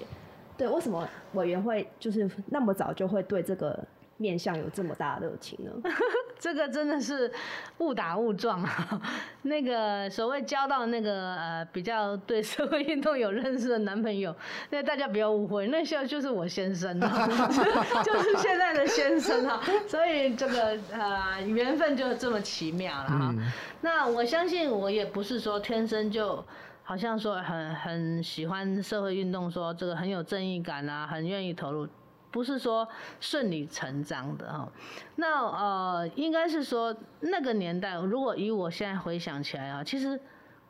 [0.56, 3.78] 对，为什么委员会就是那么早就会对这个
[4.16, 5.70] 面向有这么大的热情呢？
[6.38, 7.30] 这个真的是
[7.78, 9.00] 误打误撞啊！
[9.42, 14.34] 那个所谓交到那个呃比较对社会运动有认识的男朋友，
[14.70, 17.28] 那大家不要误会，那时候就是我先生啊，
[18.04, 23.34] 就是现在的先生啊，所以这个呃缘分就这么奇妙了哈。
[23.36, 26.44] 嗯、那我相信我也不是说天生就。
[26.84, 31.86] 好像说很很喜欢社会运动，说这个很有正义感啊，很愿意投入，
[32.30, 32.86] 不是说
[33.20, 34.68] 顺理成章的哈。
[35.14, 40.20] 那呃，应该是说那个年代，如果以我现在回想起来啊，其实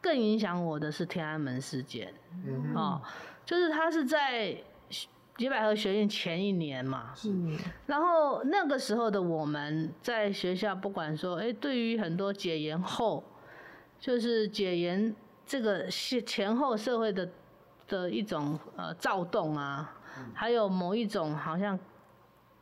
[0.02, 2.12] 更影响我的是天安门事件，
[2.46, 3.00] 嗯，哦，
[3.46, 4.54] 就是他是在
[5.38, 13.24] 野百合学院前一年嘛，嗯，然后那个时候的我们在学校，不管说哎，对于很多解严后，
[13.98, 15.16] 就是解严。
[15.52, 17.28] 这个是前后社会的
[17.86, 19.94] 的一种呃躁动啊，
[20.32, 21.78] 还有某一种好像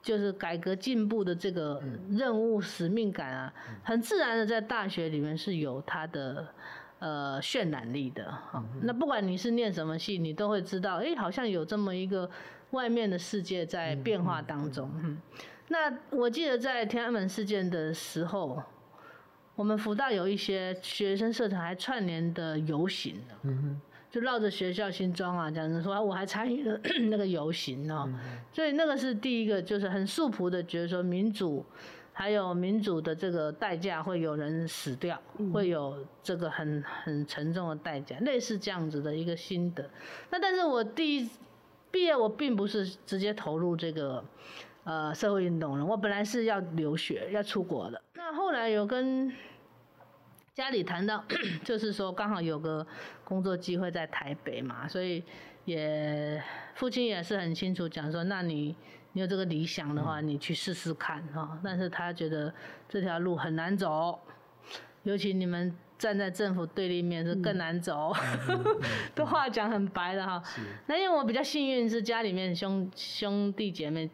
[0.03, 6.45] 就是改革进步的这个任务使命感啊，很自然的在大学里面是有它的
[6.99, 8.37] 呃渲染力的。
[8.83, 12.29] 那不管你是念什么系，你都会知道，哎，好像有这么一个
[12.73, 14.91] 外面的世界在变化当中。
[15.05, 15.17] 嗯，
[15.69, 18.61] 那我记得在天安门事件的时候。
[19.61, 23.15] 我们福大有一些学生社团还串联的游行，
[24.11, 28.09] 就绕着学校新庄啊，这样子说，我还参与了 那个游行哦，
[28.51, 31.63] 所以那个是第一个，就是很素朴的觉得说民主，
[32.11, 35.21] 还有民主的这个代价会有人死掉，
[35.53, 39.85] 会有这个很很沉重的代价，类似这样子的一个心得。
[40.31, 41.29] 那但是我第一
[41.91, 44.25] 毕业，我并不是直接投入这个。
[44.83, 45.85] 呃，社会运动了。
[45.85, 48.03] 我本来是要留学，要出国的。
[48.15, 49.31] 那后来有跟
[50.55, 51.25] 家里谈到，
[51.65, 52.85] 就是说刚好有个
[53.25, 55.23] 工作机会在台北嘛，所以
[55.65, 56.43] 也
[56.75, 58.75] 父亲也是很清楚讲说，那你
[59.13, 61.59] 你有这个理想的话，你去试试看哈。
[61.63, 62.53] 但是他觉得
[62.89, 64.19] 这条路很难走，
[65.05, 68.13] 尤其你们站在政府对立面是更难走。
[69.15, 70.43] 这话讲很白的哈。
[70.87, 74.11] 那因为我比较幸运，是家里面兄兄弟姐妹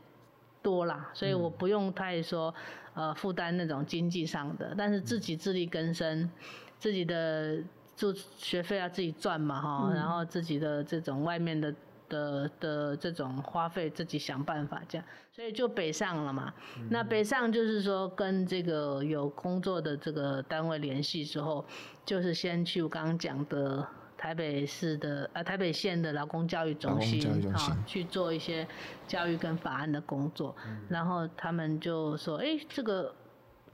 [0.63, 2.55] 多啦，所以我不用太说。
[2.97, 6.31] 呃，负担那种经济上的，但是自己自力更生，嗯、
[6.79, 7.59] 自己的
[7.95, 11.75] 住学费要自己赚嘛哈，嗯、然后自己的这种外面的
[12.09, 16.53] 的的这种花费自己想办法这样，所以就北上了嘛。
[16.79, 21.63] 嗯、那北上就是说跟这个有工作的这个单位联系之后，
[22.07, 23.87] 就是先去我刚刚讲的。
[24.27, 27.25] 台北市的呃台北县的劳工教育中心
[27.55, 28.67] 啊，去做一些
[29.07, 33.15] 教育跟法案的工作，嗯、然后他们就说，哎、欸，这个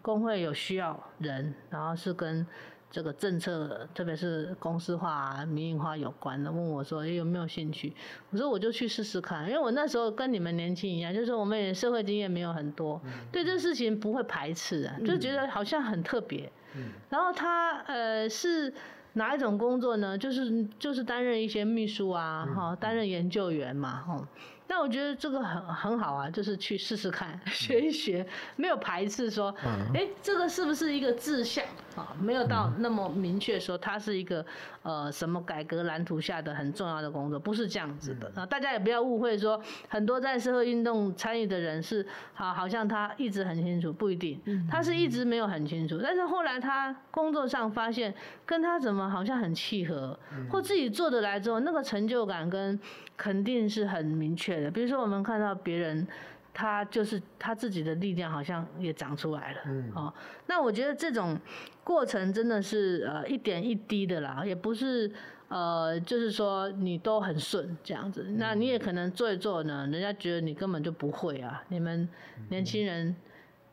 [0.02, 2.46] 工会有需要人，然后是跟
[2.90, 7.90] 这个政策，特别是公司化、民营化有关的，问我说，有没有兴趣？
[8.28, 16.52] 我说我就去试试看，因为我那时候跟你们年轻一样，就是我们也社会经验没有很多，嗯、对这事情不会排斥啊，就觉得好像很特别。
[16.74, 18.70] 嗯、然后他呃是。
[19.14, 20.16] 哪一种工作呢？
[20.16, 24.28] 就是就是担任一些秘书啊，哈，担任研究员嘛，哈。
[24.68, 29.54] 那我觉得这个很很好啊，就是去试试看，学一学，没有排斥说，
[29.92, 31.62] 哎、欸，这个是不是一个志向
[31.96, 32.16] 啊？
[32.20, 34.44] 没有到那么明确说它是一个
[34.82, 38.46] 呃什么改革蓝图下的很重要的工作，不是这样子的啊。
[38.46, 44.40] 大家也不要误会说，很多在社会运动参与的人是啊，好像他一直很清楚，不一定，
[44.70, 48.14] 他是一直没有很清楚，但是后来他工作上发现
[48.44, 50.18] 跟他怎么好像很契合，
[50.50, 52.78] 或自己做得来之后，那个成就感跟
[53.16, 54.70] 肯定是很明确的。
[54.70, 56.06] 比如说，我们看到别人，
[56.54, 60.12] 他就是他自己的力量好像也长出来了，嗯，哦，
[60.46, 61.38] 那我觉得这种
[61.82, 65.10] 过程真的是呃一点一滴的啦，也不是
[65.48, 72.08] 呃就是说你都很顺这样子，那你也可能做一做呢，人家觉得你根本就不会啊，你们
[72.48, 73.14] 年轻人。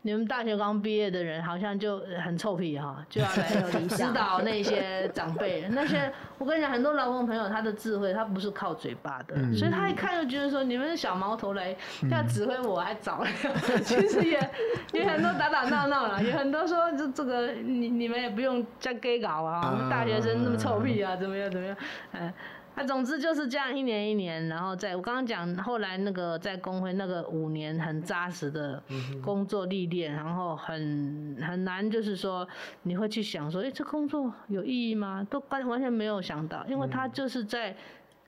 [0.02, 5.68] 你们大学刚毕业的人好像就很臭屁哈，就要来 指导那些长辈。
[5.72, 11.76] 那些我跟你讲，很多劳工朋友他的智慧，他不是靠嘴巴的，所以他一看就觉得说，你们是小毛头来
[12.10, 13.26] 要指挥我还早。
[13.84, 14.50] 其实也
[14.94, 21.76] 也很多打打闹闹了，有很多说这这个你你们也不用这样给搞啊，我们大学生那么臭屁啊，怎么样怎么样，
[22.14, 22.34] 嗯。
[22.80, 28.82] 那总之就是这样，一年一年，然后在我刚刚讲，后来那个在工会那个五年很扎实的
[29.22, 32.48] 工作历练，然后很很难，就是说
[32.84, 35.28] 你会去想说，哎，这工作有意义吗？
[35.30, 37.76] 都完完全没有想到，因为他就是在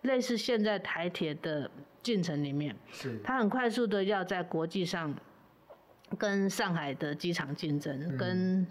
[0.01, 1.71] 类似现在台铁的
[2.03, 5.15] 进程里面，是，他很快速的要在国际上
[6.17, 8.67] 跟上海的机场竞争，跟。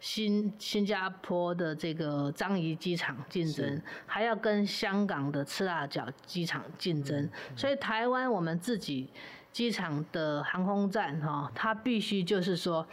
[0.00, 9.08] 新新加坡的这个樟宜机场竞争，还要跟香港的赤腊角机场竞争，嗯嗯、所以台湾我们自己
[9.50, 12.86] 机场的航空站哈，它必须就是说，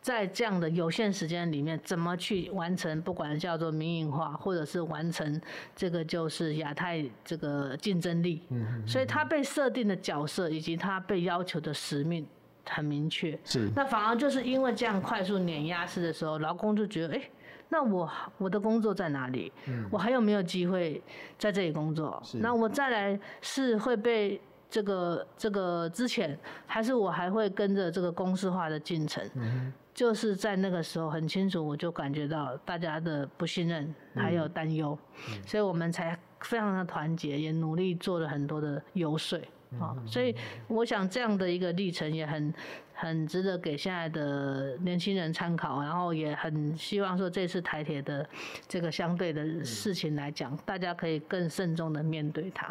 [0.00, 5.40] 在这样的有限时间里面，怎么去完成，不管叫做民营化，或者是完成
[5.74, 8.40] 这个就是亚太这个竞争力，
[8.86, 12.26] 所以它被设定的角色以及它被要求的使命。
[12.68, 13.70] 很明确，是。
[13.74, 17.30] 那反而就是因为这样快速碾压式的时候，劳工就觉得，哎、欸，
[17.68, 19.52] 那我我的工作在哪里？
[19.66, 19.88] 嗯。
[19.90, 21.02] 我还有没有机会
[21.38, 22.20] 在这里工作？
[22.24, 22.38] 是。
[22.38, 29.22] 那我再来是会被这个这个之前，还是我还会跟着这个公司化的进程？
[29.34, 29.72] 嗯。
[29.94, 34.98] 就是在那个时候很清楚，我就感觉到大家的不信任还有担忧，
[35.30, 39.40] 嗯、所以我们才非常的团结，也努力做了很多的游说。
[39.78, 40.34] 好，所以
[40.68, 42.54] 我想这样的一个历程也很
[42.94, 48.28] 很值得给现在的年轻人参考，然后也很希望说这次台铁的
[48.66, 52.68] 这个相对的事情来讲，大家可以更慎重的面对它。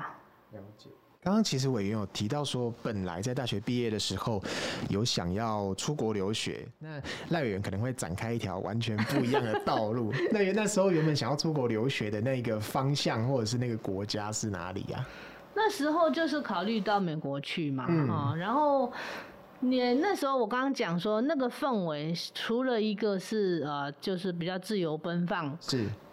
[0.52, 0.90] 了解。
[1.22, 4.40] 刚刚其实委员有提到说，本来在大学毕业的时候
[4.90, 10.14] 有想要出国留学，那赖委员可能会展开一条完全不一样的道路。
[10.32, 15.04] 那那时候原本想要出国留学的那个方向或者是那个国家是哪里呀？
[15.56, 18.92] 那时候就是考虑到美国去嘛，哈、嗯，然后
[19.62, 25.58] 你那时候我刚刚讲说那个氛围，除了一个是呃，就是比较自由奔放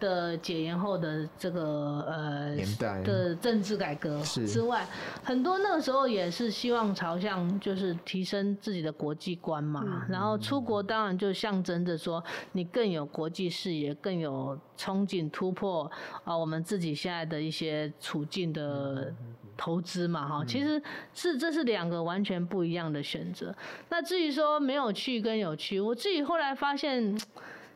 [0.00, 4.86] 的解严后的这个呃年代的政治改革之外，
[5.22, 12.22] 很多那个时候也是希望朝向就是提升自己的国际观嘛，嗯、然后出国当然就象征着说
[12.52, 15.90] 你更有国际视野，更有憧憬突破
[16.24, 19.12] 啊，我们自己现在的一些处境的。
[19.56, 20.82] 投资嘛，哈，其实
[21.14, 23.54] 是这是两个完全不一样的选择。
[23.88, 27.16] 那至于说没有去跟有去，我自己后来发现，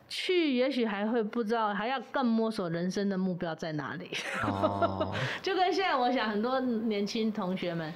[0.09, 4.11] 去也许还会不知道，还要更摸索人生的目标在哪里。
[4.43, 7.93] 哦， 就跟现在，我想很多年轻同学们，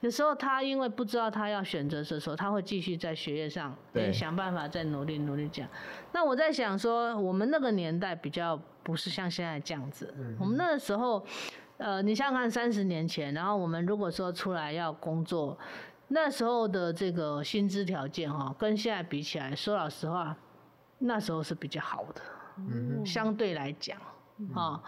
[0.00, 5.70] 有时候他因为不知道他要选择的时候，他会继续在学业上对想办法再努力努力这样。
[6.12, 11.24] 那我在想说，我们那个年代比较不是像现在这样子，嗯、我们那个时候，
[11.80, 15.58] 呃，你想想看，三十年前，然后我们如果说出来要工作，
[16.08, 20.36] 那时候的这个薪资条件哈，跟现在比起来，说老实话。
[21.02, 22.20] 那时候是比较好的，
[22.58, 23.96] 嗯、相对来讲，
[24.54, 24.80] 啊、嗯，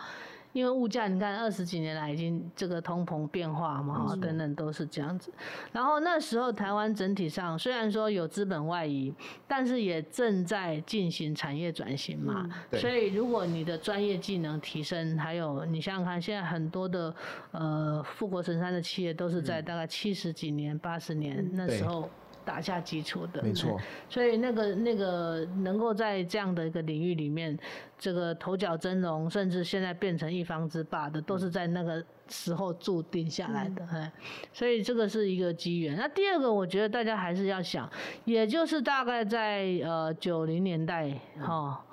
[0.52, 5.32] 因为物价你看二十几年来已经这个通膨变化嘛，嗯、等等都是这样子。
[5.72, 9.12] 然后那时候台湾整体上虽然说有资本外移，
[9.48, 12.48] 但是也正在进行产业转型嘛。
[12.70, 17.14] 嗯、所以如果你的专业技能提升，还有你想想看，现在很多的
[17.52, 22.08] 呃富国神山的企业都是在大概七十几年、八十年、嗯、那时候。
[22.44, 23.80] 打下基础的，没错。
[24.08, 27.58] 所以那个那个能够在这样的一个领域里面，
[27.98, 33.86] 这个头角峥嵘，甚至现在变成一方之霸的，都是在那个时候注定下来的。
[33.92, 34.12] 哎，
[34.52, 35.96] 所以这个是一个机缘。
[35.96, 37.90] 那第二个，我觉得大家还是要想，
[38.24, 41.84] 也就是大概在呃九零年代哈，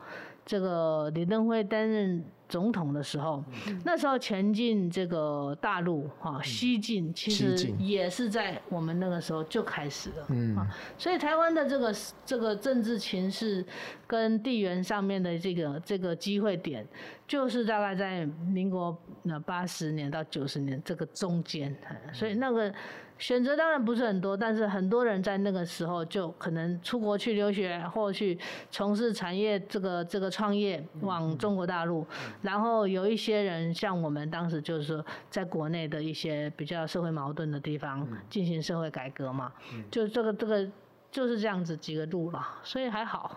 [0.45, 2.23] 这个李登辉担任。
[2.49, 3.41] 总统的时候，
[3.85, 10.57] 那时候前进这个大陆哈，西进其实也是在我们那个时候就开始了，嗯，
[10.97, 11.95] 所以台湾的这个
[12.25, 13.63] 这个政治情势
[14.07, 16.85] 跟地缘上面的这个这个机会点，
[17.27, 21.73] 就是大概在民国那八十年到九十年这个中间，
[22.11, 22.73] 所以那个。
[23.19, 28.35] 选择当然不是很多，但是很多人在那个时候就可能出国去留学，或去
[28.71, 32.07] 从事产业这个这个创业往中国大陆，
[32.41, 39.51] 然后有一些人像我们当时就是说，在国内的一些比较社会矛盾的地方进行社会改革嘛，
[39.91, 40.67] 就这个这个。
[41.11, 43.35] 就是这样子几个路了，所以还好。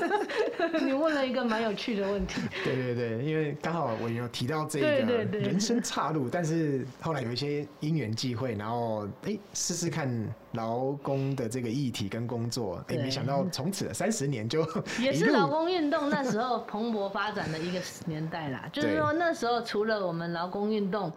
[0.84, 2.42] 你问了一个蛮有趣的问题。
[2.62, 10.06] 对对对，因为刚好我有提到这一个人生岔路，但是后来有一些因缘际会，然后哎试试看
[10.52, 14.66] 劳工的这个议题跟工作，哎没想到从此三十年就
[15.00, 18.68] 也是劳工运动那时候蓬勃发展的一个年代啦。
[18.70, 21.10] 就是说那时候除了我们劳工运动。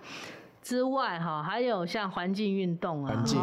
[0.68, 3.40] 之外，哈，还有像环境运动啊，境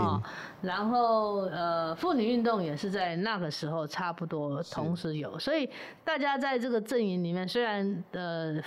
[0.60, 5.70] 然后呃，妇女运动也是在那个时候差不多同时有，所以
[6.04, 8.60] 大家在这个阵营里面，虽然呃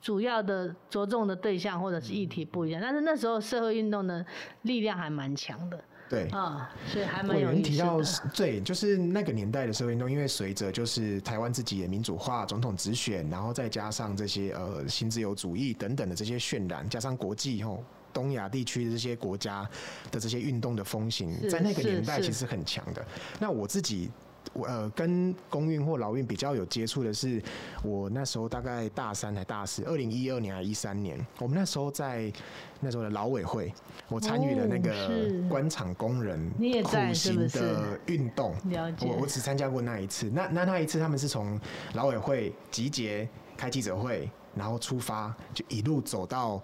[0.00, 4.26] 主要的着重的对象或者是议题不一样，嗯、但是那时候社会运动的
[4.62, 5.78] 力量还蛮强的。
[6.12, 7.68] 对啊，所以还蛮有意思的。
[7.70, 7.98] 提到，
[8.36, 17.82] 对，就是那个年代的社会运动，因为随着就是台湾自己的民主化、总统直选，然后再加上这些呃新自由主义等等的这些渲染，加上国际吼
[18.12, 19.66] 东亚地区的这些国家
[20.10, 23.02] 的这些运动的风行，在那个年代其实很强的。
[23.40, 24.10] 那我自己。
[24.52, 27.42] 我呃跟公运或劳运比较有接触的是，
[27.82, 32.32] 我那时候大概大三还大四，二零一二年还一三年，我们那时候在
[32.80, 33.72] 那时候的劳委会，
[34.08, 36.50] 我参与了那个官厂工人
[36.84, 38.54] 苦行的运动。
[39.00, 41.58] 我我只参加过那一次，那那那一次他们是从
[41.94, 46.62] 劳委会集结开记者会，然后出发就一路走到。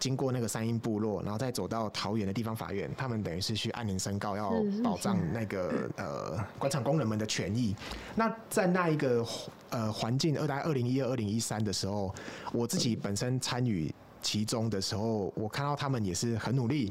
[0.00, 4.50] 经过那个山阴部落，然后再走到桃园的地方法院，他们等于是去按铃申告，要
[4.82, 7.76] 保障那个呃关厂工人们的权益。
[8.16, 9.24] 那在那一个
[9.68, 12.12] 呃环境，二大概二零一二、二零一三的时候，
[12.52, 16.90] 我自己本身参与其中的时候，我看到他们也是很努力，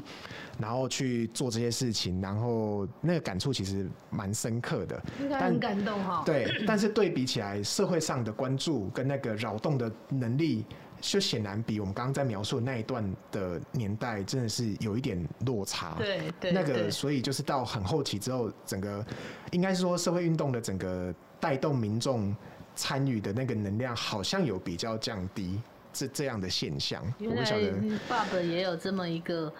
[0.58, 6.22] 然后去做这些事情，然后那个感触其实蛮深刻的，应该很感动哈。
[6.24, 10.64] 对，但是对比起来，社会上的关注跟那个扰动的能力。
[11.00, 15.94] 就显然比我们刚刚在描述的那一段的年代，真的是有一点落差。
[15.98, 19.04] 对对，那个所以就是到很后期之后，整个
[19.50, 22.36] 应该是说社会运动的整个带动民众
[22.74, 25.60] 参与的那个能量，好像有比较降低，
[25.92, 27.02] 这这样的现象。
[27.18, 29.50] 原来爸爸也有这么一个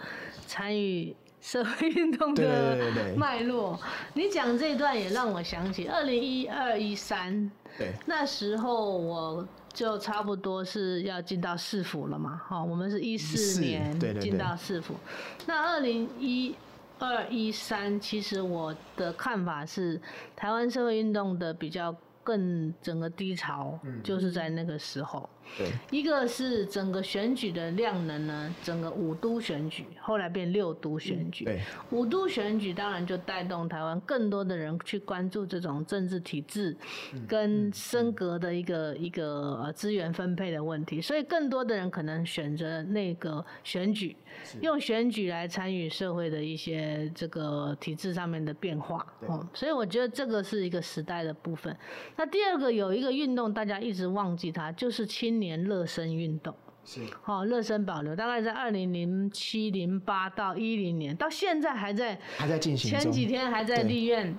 [0.47, 3.80] 参与社会运动的脉络。
[4.12, 9.49] 你讲这段也让我想起二零一二一三，对，那时候我。
[9.73, 14.95] 就差不多是要进到市府了嘛，哈，我们是一四年进到市府。
[15.47, 16.55] 那二零一
[16.99, 20.01] 二一三，其实我的看法是，
[20.35, 25.29] 台湾社会运动的比较更整个低潮，就是在那个时候。
[25.59, 36.76] 对，一个是整个选举的量能呢，整个五都选举后来变六都选举，对，五都选举当然就带动台湾更多的人去关注这种政治体制
[37.28, 44.16] 跟升格的一个一个呃资源分配的问题，所以更多的人可能选择那个选举，
[44.61, 51.76] 用选举来参与社会的一些这个体制上面的变化，嗯，所以我觉得这个是一个时代的部分。
[52.16, 56.55] 那第二个有一个运动，大家一直忘记它，就是青年热身运动。
[56.84, 62.91] 是，好，热身保留，大概在二零零七、零八到一零年，到现在还在还在进行。
[62.91, 64.38] 前几天还在立院，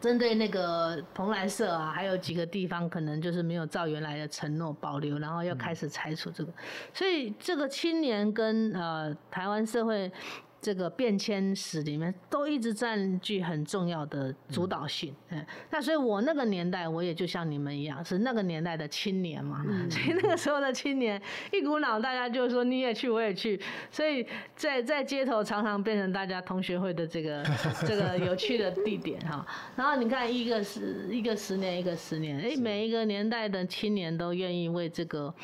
[0.00, 6.52] 针对那个蓬莱社啊，还有几个地方可能就是没有照原来的承诺保留，然后要开始拆除这个。
[6.92, 10.10] 所以这个青年跟呃台湾社会。
[10.62, 23.60] 这个变迁史里面都一直占据很重要的主导性，嗯，那所以我那个年代，我也就像你们一样，是那个年代的青年嘛，所以那个时候的青年一股脑，大家就说你也去，我也去，
[23.90, 27.44] 所以在在街头常常变成大家同学会的这个
[27.84, 29.44] 这个有趣的地点哈。
[29.74, 35.34] 然后你看，一个是一个十年，一个十年，哎，每一个年代的青年都愿意为这个。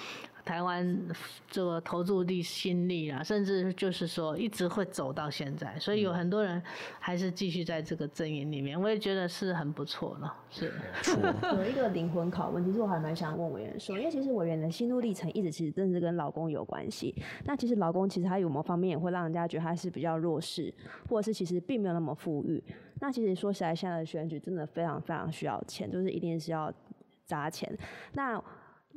[0.48, 0.98] 台湾
[1.46, 6.62] 这个投注力、心力啊，甚至就是说一直会走到现在，所以有很多人
[6.98, 10.34] 还是继续在这个阵营里面，我也觉得是很不错了。
[10.48, 10.72] 是，
[11.54, 17.14] 有一个灵魂拷问，其实我还蛮想问委员说，因为其实委员的心路历程一直其实真的是跟老公有关系。
[17.44, 20.72] 那其实老公其实他有某方面也会让人家觉得他是比较弱势，
[21.10, 22.64] 或者是其实并没有那么富裕。
[23.00, 26.72] 那其实说起来，现在的选举真的非常非常需要钱，就是一定是要
[27.26, 27.70] 砸钱。
[28.14, 28.42] 那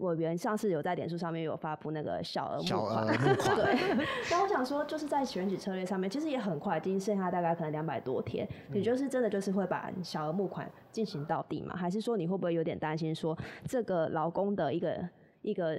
[0.02, 4.08] 委员上次有在脸书上面有发布那个小额募款，募 款对。
[4.30, 11.76] 那我想说，就是在选举策略上面，其实也很快，已经剩下大概可能两百多天，你就是真的就是会把小额募款进行到底吗？
[11.76, 14.98] 还是说你会不会有点担心说这个劳工的一个
[15.42, 15.76] 一个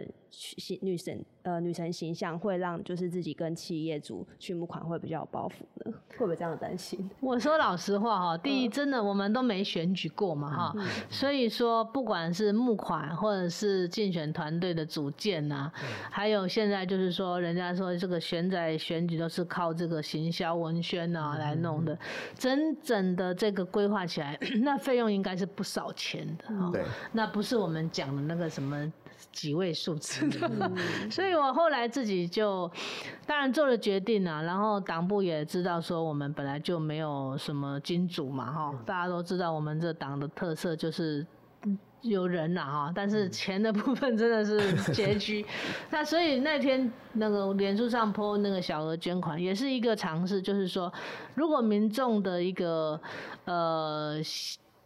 [0.81, 1.25] 女神？
[1.43, 5.93] 呃，女神形象会让就是自己跟企业主去募款会比较有包袱呢？
[6.11, 7.11] 会不会这样的担心？
[7.19, 21.99] 我说老实话哈，第一，真的我们都没选举过嘛哈，嗯、 所以说不管是募款或者是竞选团队的组建呐，嗯、还有现在就是说人家说这个选在选举都是靠这个行销文宣啊来弄的，
[22.39, 26.71] 整整的这个规划起来， 那费用应该是不少钱的哈。
[26.73, 28.93] 对，那不是我们讲的那个什么
[29.31, 31.33] 几位数字的，嗯、所以。
[31.43, 32.71] 我后来自己就
[33.27, 41.27] 当然做了决定啊，然后党部也知道说我们本来就没有什么金主嘛哈，大家都知道我们这党的特色就是
[42.03, 44.61] 有人呐哈，但是钱的部分真的是
[44.93, 45.45] 拮据，
[45.91, 50.93] 那所以那天那个脸书上 po 那个小额捐款也是一个尝试，就是说
[51.35, 53.01] 如果民众的一个
[53.47, 54.21] 呃。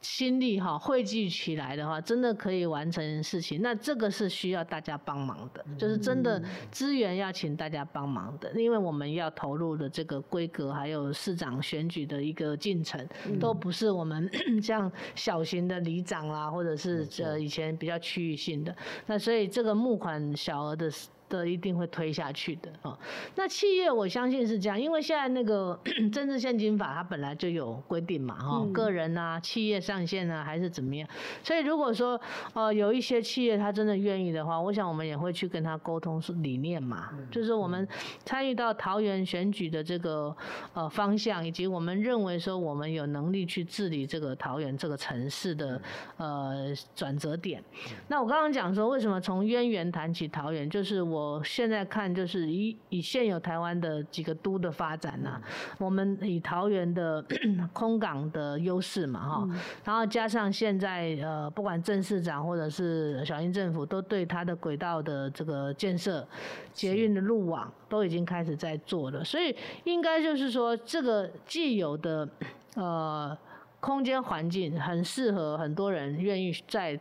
[0.07, 3.61] 心力哈汇聚起来的话，真的可以完成事情。
[3.61, 6.41] 那这个是需要大家帮忙的，就是真的
[6.71, 13.05] 资源要请大家帮忙的，因为我们要投入的这个规格，还有市长选举的一个进程，
[13.41, 14.31] 都不是我们
[14.63, 18.75] 像小型的里长啦，或者是这以前比较区域性的。
[19.07, 20.89] 那所以这个募款小额的。
[21.29, 22.97] 的一定会推下去的啊。
[23.35, 25.79] 那企业我相信是这样，因为现在那个
[26.13, 31.09] 政治献金法它本来就有规定嘛，哈，个人啊、企业上限啊，还是怎么样。
[31.43, 32.21] 所以如果说
[32.55, 37.87] 呃有一些企业他真的愿意的话，我想我们也会去跟他沟通是理念嘛，就是我们
[38.25, 40.35] 参与到桃园选举的这个
[40.75, 45.81] 呃方向，以及我们认为说我们有能力去治理这个桃园这个城市的
[46.19, 47.63] 呃转折点。
[48.09, 51.16] 那我刚刚讲说为什么从渊源谈起桃园，就是我。
[51.17, 55.43] 我现在看就是以以现有台湾的几个都的发展呐、啊，
[55.79, 57.25] 我们以桃园的
[57.73, 59.49] 空港的优势嘛哈，
[59.83, 66.27] 然后加上现在呃不管郑市长或者是小英政府都对它的轨道的这个建设、
[66.75, 72.29] 捷运的路网都已经开始在做了，所以应该就是说这个既有的
[72.75, 73.37] 呃
[73.81, 76.99] 空间环境很适合很多人愿意在。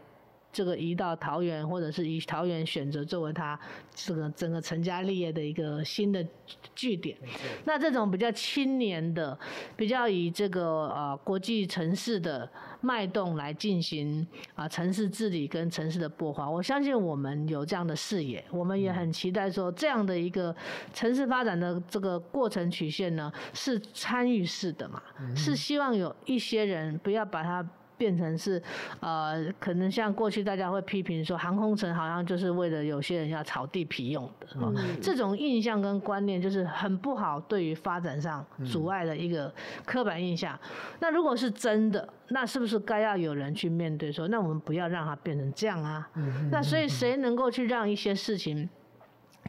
[0.55, 3.59] 这个移到桃园，或者是以桃园选择作为他
[3.93, 6.25] 这个整个成家立业的一个新的
[6.73, 7.17] 据点。
[7.65, 9.37] 那这种比较青年的，
[9.75, 12.49] 比较以这个呃国际城市的
[12.79, 14.25] 脉动来进行
[14.55, 20.55] 啊城市治理跟城市的擘画，我相信我们有这样的视野，我们也很期待说这样的一个
[20.93, 25.03] 城市发展的这个过程曲线呢，是参与式的嘛，
[25.35, 27.67] 是希望有一些人不要把它。
[27.97, 28.61] 变成是，
[28.99, 39.53] 呃，可能像过去大家会批评说，航空城好像就是为了有些人要炒地皮用的，嗯、这种印象跟观念就是很不好，对于发展上阻碍的一个
[39.85, 40.53] 刻板印象。
[40.55, 40.69] 嗯、
[40.99, 46.07] 那如果是真的，那是不是该要有人去面对说，那我们不要让它变成这样啊？
[46.15, 48.69] 嗯、那所以谁能够去让一些事情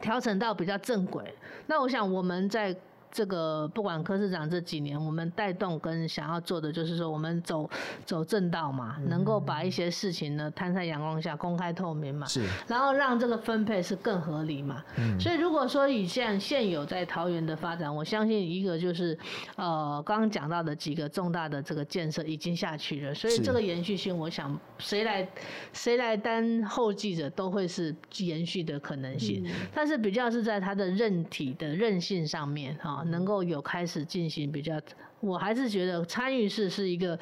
[0.01, 1.33] 调整到比较正轨？
[1.67, 2.75] 那我想我们在。
[3.11, 7.69] 这个不管柯市长这几年，我们带动跟想要做的，就是说我们走
[8.05, 14.83] 走正道嘛，能够把一些事情呢摊在阳光下，公开透明嘛，是，然后让这个分配是更合理嘛。
[14.97, 15.19] 嗯。
[15.19, 19.17] 所以如果说以现现有在桃园的发展，我相信一个就是
[19.55, 25.27] 呃刚刚讲到的几个重大的这个建设已经下去了，所以这个延续性，我想谁来
[25.73, 29.43] 谁来担后继者都会是延续的可能性，
[29.73, 32.96] 但是比较是在他的韧体的韧性上面哈。
[33.05, 34.79] 能够有开始进行比较，
[35.19, 37.17] 我还是觉得参与式是一个。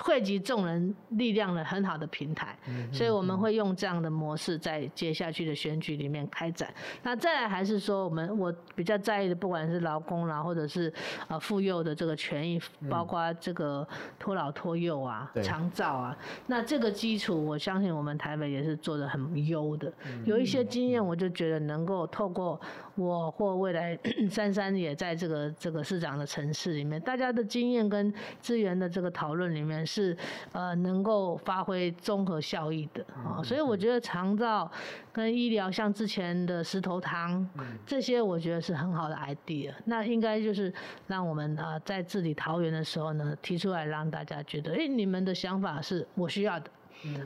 [0.00, 2.58] 汇集众人力量的很好的平台，
[2.92, 6.68] 所以我们会用这样的模式在接下去的选举里面开展。
[7.04, 10.92] 那再来还是说，我们我比较在意的，不管是劳工啦，或者是
[11.28, 12.60] 呃妇幼的这个权益，
[12.90, 13.86] 包括这个
[14.18, 16.18] 托老托幼啊、长照啊，
[16.48, 19.92] 那这个基础，我相信我们台北也是做的很优的。
[20.24, 22.60] 有一些经验，我就觉得能够透过
[22.96, 23.98] 我或未来
[24.30, 29.74] 珊珊也在这个这个市长的城市里面，大家的经验跟资源的这个讨论里面。
[29.86, 30.16] 是
[30.52, 34.70] 呃能够发挥综合效益的啊，所以我觉得长照
[35.12, 37.46] 跟医疗，像之前的石头汤
[37.86, 39.72] 这些，我觉得是很好的 idea。
[39.84, 40.72] 那应该就是
[41.06, 46.70] 让我们啊在治理桃园的时候呢，提出来让大家觉得，哎，你们的想法是我需要的，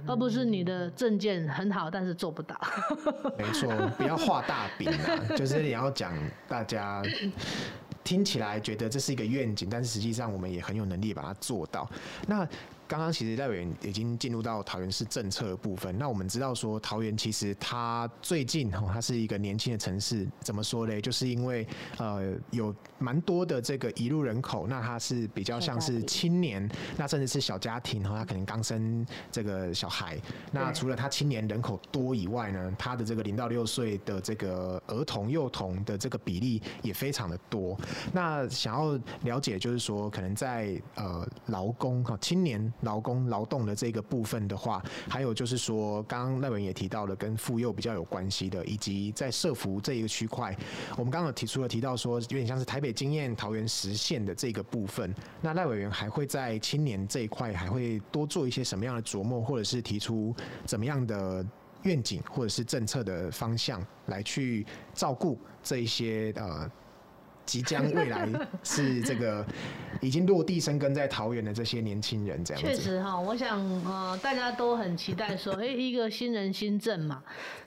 [0.06, 2.58] 而不是你的证件很好，但是做不到。
[3.38, 6.12] 没错，不要画大饼啊， 就是你要讲
[6.46, 7.02] 大家。
[8.04, 11.86] 听起来觉得这是一个愿景，但是实际上我们也很有能力把它做到。
[12.26, 12.48] 那
[12.88, 15.96] 刚刚其实赖委员已经进入到桃园市政策的部分。
[15.98, 20.26] 那我们知道说，桃园其实它最近哈，它是一个年轻的城市。
[20.40, 20.98] 怎么说嘞？
[20.98, 21.66] 就是因为
[21.98, 26.66] 呃有蛮多的这个移入人口，那它是比较像是青年，
[26.96, 30.18] 那甚至是小家庭哈，他可能刚生这个小孩。
[30.50, 37.78] 那除了它青年人口多以外呢，它的这个零到六岁的这个儿童幼童的这个比例也非常的多。
[38.14, 42.72] 那想要了解就是说，可能在呃劳工哈青年。
[42.82, 50.56] 劳工劳动的这个部分的话，还有就是说，刚刚赖委员也提到了跟妇幼比较有关系的，以及在社福这一个区块，
[50.96, 55.14] 我们刚刚提出了提到说，有点像是台北经验桃园实现的这个部分。
[55.40, 61.44] 那赖委员还会在青年这一块还会多做一些什么样的琢磨，或者是提出怎么样的
[61.82, 66.70] 愿景或者是政策的方向来去照顾这一些呃。
[67.48, 68.28] 即将未来
[68.62, 69.42] 是这个
[70.02, 72.68] 已经落地生根在桃园的这些年轻人，这样子。
[72.68, 77.22] 确实哈，我想呃，大家都很期待说，哎，一个新人新政嘛。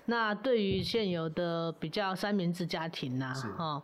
[0.05, 3.81] 那对于现有的比较三明治家庭呐，哈。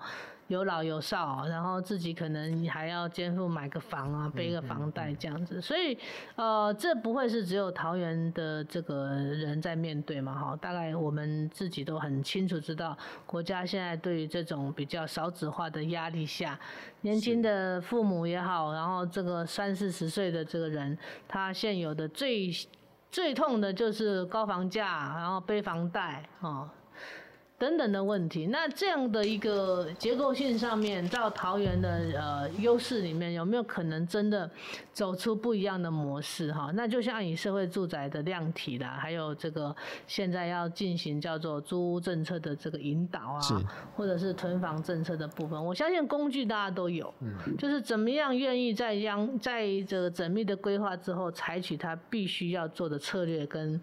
[0.47, 5.97] 有老有少，然后自己可能还要肩负买个房啊，背个房贷这样子，所以
[6.35, 16.57] 呃，这不会是只有桃园的这个人在面对嘛，哈，大概我们自己都很清楚知道，国家现在对于这种比较少子化的压力下，
[17.01, 22.49] 年轻的父母也好，然后这个三四十岁的这个人，他现有的最
[23.11, 26.71] 最痛的就是高房价，然后背房贷啊。
[27.59, 34.47] 等等的问题，那这样的一个结构性上面，到桃园的呃优势里面，有没有可能真的
[34.93, 36.71] 走出不一样的模式哈？
[36.75, 43.41] 那就像以社会住宅的量体啦，还有这个现在要进行叫做租屋政策的这个引导啊，
[43.95, 47.11] 或者是囤房政策的部分，我相信工具大家都有，
[47.57, 53.81] 就是怎么样愿意在央在这个缜密的规划之后，采取他必须要做的策略跟。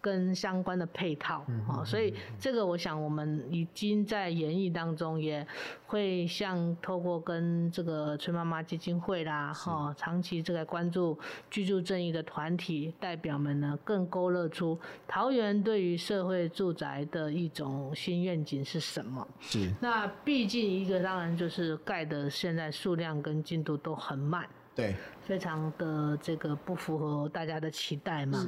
[0.00, 5.46] 跟相关的配套，哦，所以这个我想我们已经在演绎当中，也
[5.86, 11.18] 会像透过跟这个崔妈妈基金会啦，哈，长期这个关注
[11.50, 19.26] 居住正义的团体代表们呢，更勾勒出桃园对于社会住宅的一种新愿景是什么？
[19.40, 19.70] 是。
[19.80, 24.48] 那毕竟一个当然就是盖的现在数量跟进度都很慢。
[24.78, 28.46] 对，非常的这个不符合大家的期待嘛。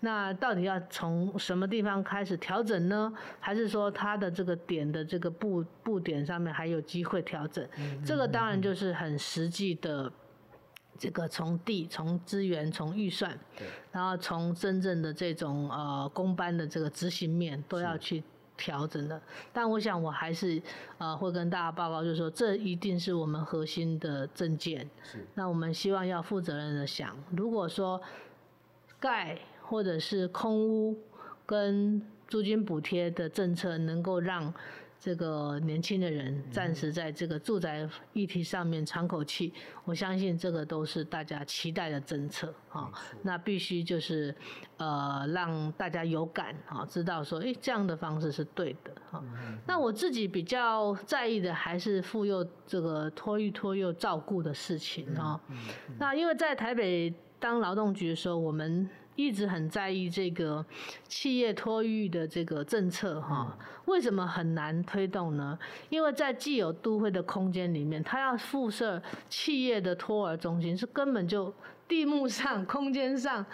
[0.00, 3.12] 那到底要从什么地方开始调整呢？
[3.38, 7.64] 还是说它的这个点的这个布布点上面还有机会调整？
[8.04, 10.12] 这个当然就是很实际的，
[10.98, 13.38] 这个从地、从资源、从预算，
[13.92, 18.24] 然后从真正的这种呃公班的这个执行面都要去。
[18.58, 19.18] 调整的，
[19.50, 20.60] 但我想我还是
[20.98, 24.86] 呃会跟大家报告，就是说这一定是我们核心的证件。
[25.02, 25.26] 是。
[25.34, 27.98] 那我们希望要负责任的想，如果说
[29.00, 30.98] 盖或者是空屋
[31.46, 34.52] 跟租金补贴的政策能够让。
[35.00, 39.52] 这个年轻的人暂时在这个住宅议题上面喘口气，
[39.84, 42.90] 我相信这个都是大家期待的政策啊。
[43.22, 44.34] 那必须就是
[44.76, 49.22] 呃让大家有感啊，知道说，哎，这样的方式是对的啊。
[49.66, 55.40] 那我自己比较在意的还是妇幼这个托育、托幼照顾的事情啊。
[55.96, 58.90] 那因为在台北当劳动局的时候，我们。
[59.18, 60.64] 一直很在意这个
[61.08, 65.58] 企业托育的这个政策哈，为什么很难推动呢？
[65.88, 71.52] 因为在既有都会的空间里面，它要附设企业的托儿中心，是根本就
[71.88, 73.44] 地目上、 空间上，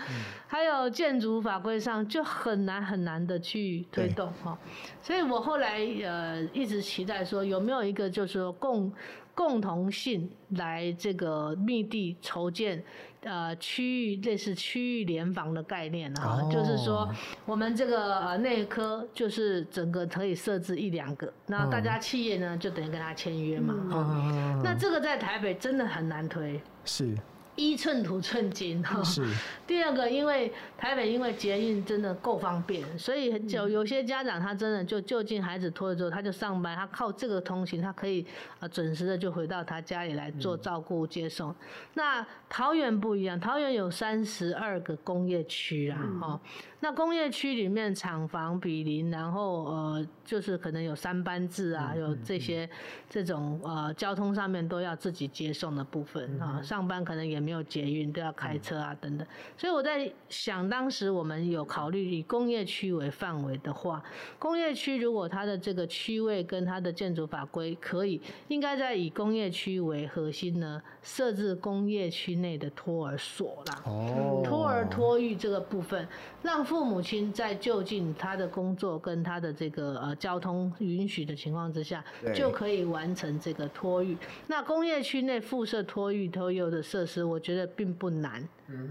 [0.46, 4.58] 还有建筑法规上就很难很难的去推动哈。
[5.00, 8.92] 所以我后来呃一直期待说，有没有一个就是说共
[9.34, 12.84] 共同性来这个密地筹建。
[13.24, 17.08] 呃，区域类似区域联防的概念啊，哦、就是说
[17.46, 23.74] 我们这个呃内科就是整个可以设置一两个，那大家企业呢就等于跟他签约嘛。
[23.90, 26.60] 嗯、那这个在台北真的很难推。
[26.84, 27.16] 是。
[27.56, 29.02] 一寸土寸金哈。
[29.02, 29.24] 是。
[29.66, 38.26] 第二个，因为台北因为捷运真的够方便，所以有有些家长他真的就就近孩子托了之后，他就上班，他靠这个通勤，他可以
[38.60, 41.50] 呃准时的就回到他家里来做照顾接送。
[41.50, 41.56] 嗯、
[41.94, 46.40] 那桃园不一样，桃园有三十二个工业区啦哈。
[46.42, 46.50] 嗯
[46.84, 52.68] 那工业区里面厂房比邻，然后呃，就是可能有三班制啊，有这些
[53.08, 59.26] 这种呃交通上面都要自己接送的部分啊，上班可能也没有捷运，都要开车啊等等。
[59.56, 64.02] 所以我在想，当时我们有考虑以工业区为范围的话，
[64.38, 73.80] 工业区如果它的这个区位跟它的建筑法规可以，应该在以工业区为核心呢，设置工业区内的托儿所啦。
[73.86, 74.42] 哦。
[74.44, 76.06] 托儿托育这个部分，
[76.42, 76.62] 让。
[76.74, 82.04] 父母亲在就近他的工作跟他的这个呃交通允许的情况之下，
[82.34, 84.16] 就可以完成这个托育。
[84.48, 88.42] 那工业区内附设托育托幼的设施，我觉得并不难。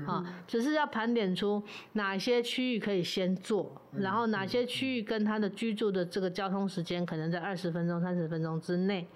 [0.05, 1.61] 啊，只是要盘点出
[1.93, 9.07] 哪些区域可以先做，然后哪些区域跟他的居住的这个交通时间可能在二十分钟、三十分钟之内。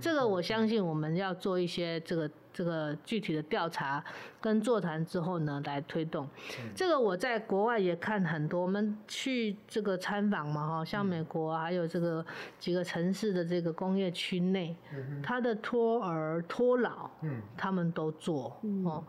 [0.00, 4.02] 这个我相信我们要做一些这个这个具体的调查
[4.40, 6.26] 跟座谈之后呢，来推动。
[6.74, 12.24] 这个我在国外也看很多，我们去这个参访嘛，哈，像美国还有这个
[12.58, 14.74] 几个城市的这个工业区内，
[15.22, 17.10] 他的托儿托老，
[17.56, 19.04] 他们都做哦。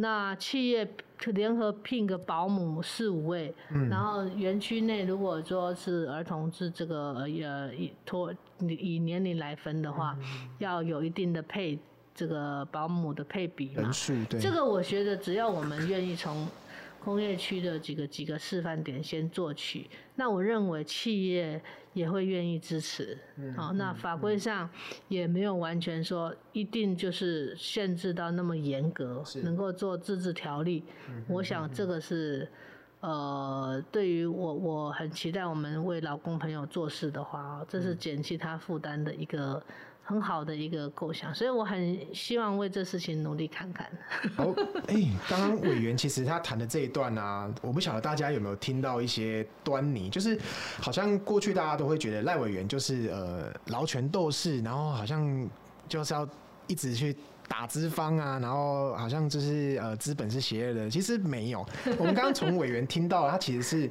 [0.00, 0.88] 那企业
[1.32, 11.78] 联合聘个保姆四五位，嗯、然后园区内如果说是儿童是这个呃以托以年龄来分的话，嗯、要有一定的配
[12.14, 13.90] 这个保姆的配比嘛。
[14.40, 16.46] 这个我觉得只要我们愿意从。
[17.02, 21.60] 工业区的几个几个示范点先做起，那我认为企业
[21.94, 23.16] 也会愿意支持。
[23.56, 24.68] 好，那法规上
[25.08, 30.84] 也没有完全说一定就是限制到那么严格，能够做自治条例。
[31.28, 32.48] 我想这个是
[33.00, 39.62] 呃，对于我我很期待我们为劳工朋友做事的话，这是减轻他负担的一个。
[40.08, 43.86] 很好的一个构想，所以我很希望为这事情努力看看。
[44.34, 44.46] 好，
[44.88, 50.40] 哎、欸，刚刚委员其实他谈的这一段呢、啊，我不晓得大家有没有听到一些端倪，就是
[50.80, 55.46] 好像过去大家都会觉得赖委员就是呃劳权斗士，然后好像
[55.86, 56.26] 就是要
[56.66, 57.14] 一直去
[57.46, 61.62] 打资方啊，然后好像就是呃资本是邪恶的，其实没有。
[61.98, 63.90] 我们刚刚从委员听到，他其实是。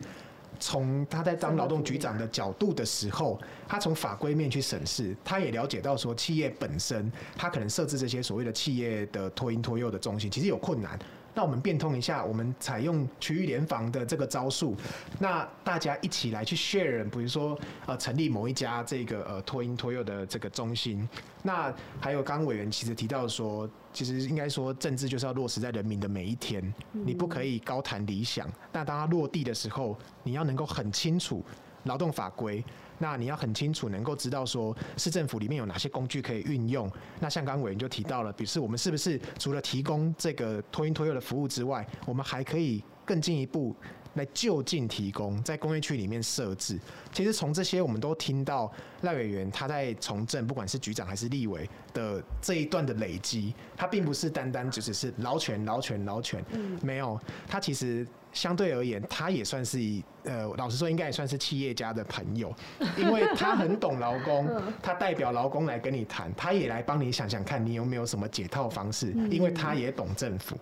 [0.59, 10.97] 从他在当劳动局长的角度的时候，他从法规面去审视，他也了解到说，企业本身他可能设置这些所谓的企业的托婴托幼的中心，其实有困难。
[11.38, 14.75] 那我们变通一下，我们采用区域联防的这个招数，
[15.19, 21.07] 那大家一起来去 share，比如说呃成立某一家这个呃托婴托幼的这个中心。
[21.43, 21.71] 那
[22.01, 28.49] 还有刚刚委员其实提到说，其实应该说政治就是要落实在人民的每一天，你不可以高谈理想。
[28.71, 31.45] 那当它落地的时候，你要能够很清楚
[31.83, 32.65] 劳动法规。
[32.99, 36.91] 那你要很清楚，能够知道说市政府里面有哪些工具可以运用。
[37.19, 43.75] 那像刚刚委员就提到了，比如说我们是不是除了提供这个托运托幼的服务之外，我们还可以更进一步
[44.15, 46.79] 来就近提供，在工业区里面设置。
[47.13, 48.71] 其实从这些我们都听到
[49.01, 56.43] 赖委员他在从政，不管是局长还是立委的这一段的累积，他并不是单单只是劳权劳权劳权，
[56.81, 58.05] 没有，他其实。
[58.38, 59.79] 相对而言，他也算是
[60.23, 62.53] 呃，老实说，应该也算是企业家的朋友，
[62.95, 64.47] 因为他很懂劳工，
[64.81, 70.55] 他代表劳工来跟你谈，他也来帮你想想看你有没有什么解套方式，因为他也懂政府。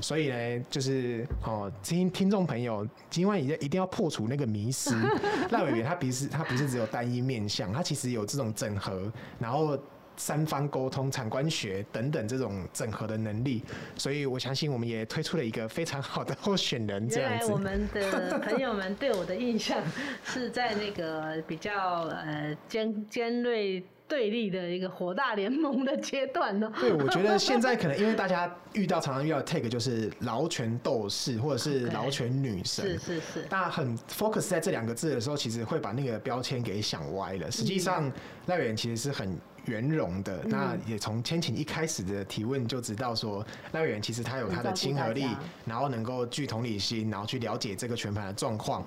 [0.00, 4.94] 所以呢，就是哦，听听众朋友，今晚一一定要破除那个迷思。
[5.50, 9.78] 赖委员他不是他不是只有单一面向，他其实有这种整合，然后
[10.16, 13.62] 三方沟通、产官学等等这种整合的能力。
[13.96, 17.08] 所以我相信，我们也推出了一个非常好的候选人。
[17.08, 19.78] 这样子，我们的朋友们对我的印象
[20.24, 23.82] 是在那个比较呃尖尖锐。
[24.06, 26.70] 对立的一个火大联盟的阶段呢？
[26.78, 33.42] 对，我觉得现在可能因为大家遇到常常遇到 take 就是劳权斗士或者是 劳权女神，是是是。
[33.48, 37.50] 大家很 focus 在这两个字的时候，其实会把那个标签给想歪了。
[37.50, 38.12] 实际上，
[38.44, 39.36] 赖委员其实是很
[39.66, 40.42] 圆融的。
[40.44, 45.26] 那也从千晴一开始的提问就知道说，赖委员其实他有他的亲和力，
[45.64, 48.86] 然后能够具同理心，然后去了解这个全盘的状况。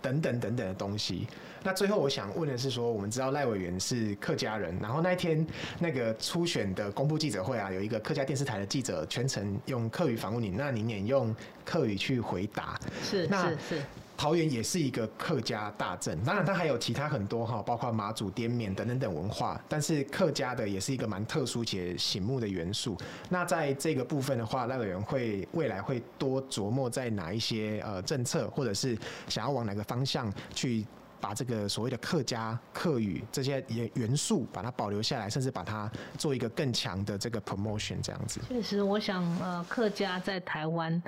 [0.00, 1.26] 等等等等的东西。
[1.64, 5.44] 那最后我想问的是，说我们知道赖委员是客家人，然后那一天
[5.80, 12.78] 那个初选的公布记者会啊，有一个客家电视台的记者全程用客语访问你，那您也用客语去回答。
[13.02, 13.82] 是，那是是。
[14.18, 22.98] 桃园也是一个客家大镇，当然它还有其他很多哈，包括马祖、滇缅等等等文化，但是客家的也是一个蛮特殊且醒目的元素。
[23.28, 28.98] 那在这个部分的话，赖委员会未来会多琢磨在哪一些呃政策，或者是
[29.28, 30.84] 想要往哪个方向去？
[31.20, 38.40] 把这个所谓的客家客语这些元元素把它保留下来，甚至把它做一个更强的这个 promotion 这样子。
[38.48, 41.02] 确实，我想呃，客家在台湾，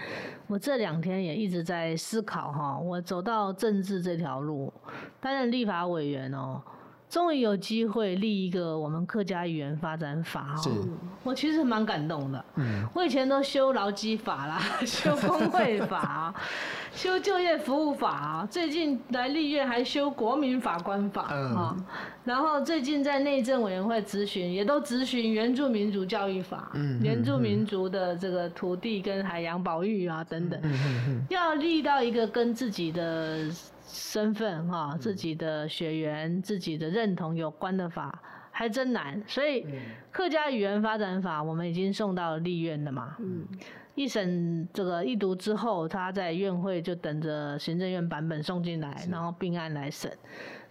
[0.47, 4.73] 我这两天也一直在思考哈，我走到政治这条路，
[5.21, 6.63] 担任立法委员哦。
[7.11, 10.89] 终于有机会立一个我们客家语言发展法哦，
[11.25, 12.45] 我其实蛮感动的。
[12.55, 16.33] 嗯我以前都修劳基法啦， 修工会法，
[16.95, 21.77] 修就业服务法，最近来立院还修国民法官法啊。
[22.23, 26.71] 然后最近在内政委员会咨询，也都咨询原住民族教育法，
[27.03, 30.61] 原住民族的这个土地跟海洋保育啊等等，
[31.29, 33.51] 要立到一个跟自己的。
[33.93, 39.67] 身份哈，自己的血缘、自己的认同有关的法还真难，所以
[40.11, 43.17] 客家语言发展法我们已经送到立院了嘛。
[43.19, 43.47] 嗯，
[43.95, 50.11] 一审这个一读之后，他在院会就等着行政院版本送进来，然后并案来审。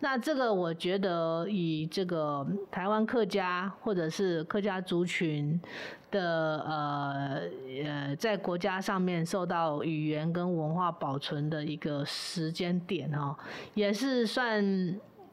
[0.02, 5.60] 那这个我觉得以这个台湾客家或者是客家族群
[6.12, 7.42] 的呃
[7.86, 13.36] 呃，在国家上面受到语言跟文化保存的一个时间点哦，
[13.74, 14.64] 也是算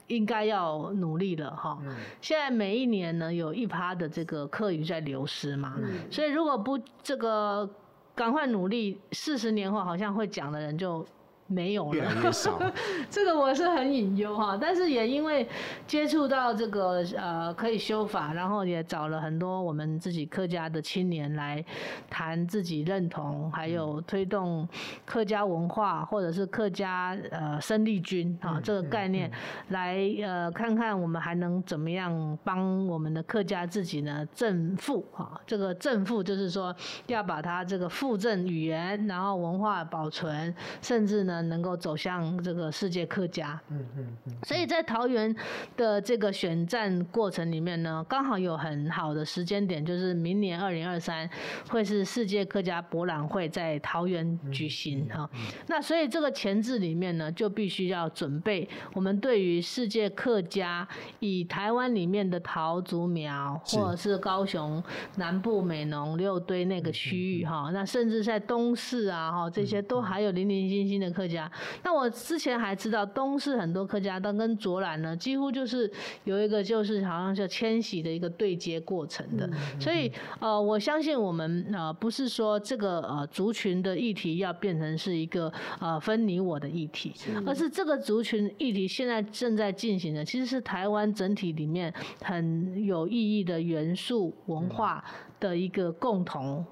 [0.07, 1.79] 应该要努力了哈。
[2.21, 5.77] 现在每一年呢，有一趴的这个课余在流失嘛，
[6.11, 7.69] 所以如果不这个
[8.15, 11.07] 赶快努力，四十年后好像会讲的人就。
[11.47, 12.61] 没有了，越来越少。
[13.09, 15.49] 这个我是很隐忧哈，但是也因为
[15.87, 21.65] 接触到这个呃可以修法，然后也找了很多我们自己客家的青年来
[22.11, 24.69] 谈自己认同，还有推动
[25.05, 29.31] 客家文化或者是客家呃生力军啊这个概念，
[29.69, 36.75] 来呃看看我们还能怎么样帮我们的客家自己呢正负啊，这个正负就是说
[37.07, 41.36] 要把它这个复正语言，然后文化保存，甚至呢。
[41.43, 45.35] 能够走向这个世界客家，嗯嗯嗯，所以在桃园
[45.77, 51.29] 的这个选战过程里面呢，刚好有很好的时间点，就是明年二零二三
[51.69, 55.29] 会是世界客家博览会在桃园举行哈。
[55.67, 60.89] 那所以这个前置里面呢，就必须要准备我们对于世界客家
[61.21, 64.83] 以台湾里面的桃竹苗，或者是高雄
[65.17, 71.26] 南部美浓六堆那个区域哈，那甚至在东市啊哈这些都还有零零星星的客。
[71.27, 71.51] 客家，
[71.83, 75.91] 那我之前还知道东是很多客家，但跟卓兰呢，几乎就是
[76.23, 79.49] 有一个就是好像叫迁徙的一个对接过程的。
[79.81, 87.13] 所以呃，我相信我们呃不是说这个呃族群的议题要变成是一个呃分你我的议题，
[87.45, 95.05] 而是这个族群议题现在正在进行的，其实是台湾整体里面很有意义的元素文化
[95.41, 96.65] 的一个共同。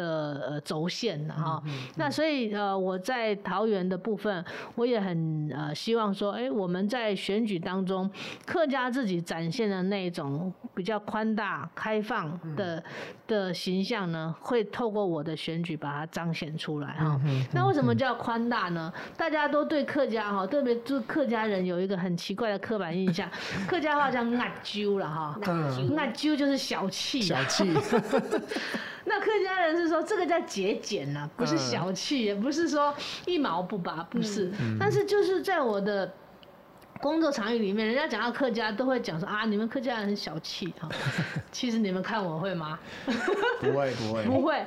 [0.00, 1.62] 的呃轴线哈，
[1.96, 4.42] 那所以呃我在桃园的部分，
[4.74, 8.10] 我也很呃希望说，哎，我们在选举当中，
[8.46, 12.82] 客家自己展现的那种比较宽大开放的
[13.26, 17.20] 的形象呢，会透过我的选举把它彰显出来哈。
[17.52, 18.90] 那为什么叫宽大呢？
[19.16, 23.28] 大家都对客家哈，特别就客家人有一个很奇怪的刻板印象，
[23.68, 25.38] 客家话叫“爱揪”了哈
[25.96, 27.68] ，“爱揪”就是小气，小气。
[29.04, 32.94] 那客家人是说这个叫节俭呐，不是小气，也不是说
[33.26, 34.50] 一毛不拔，不是。
[34.78, 36.12] 但是就是在我的。
[37.00, 40.88] 工作场域里面，人家讲到客家，都会讲说啊，你们客家人很小气哈。
[41.50, 42.78] 其实你们看我会吗？
[43.60, 44.66] 不会，不会， 不会。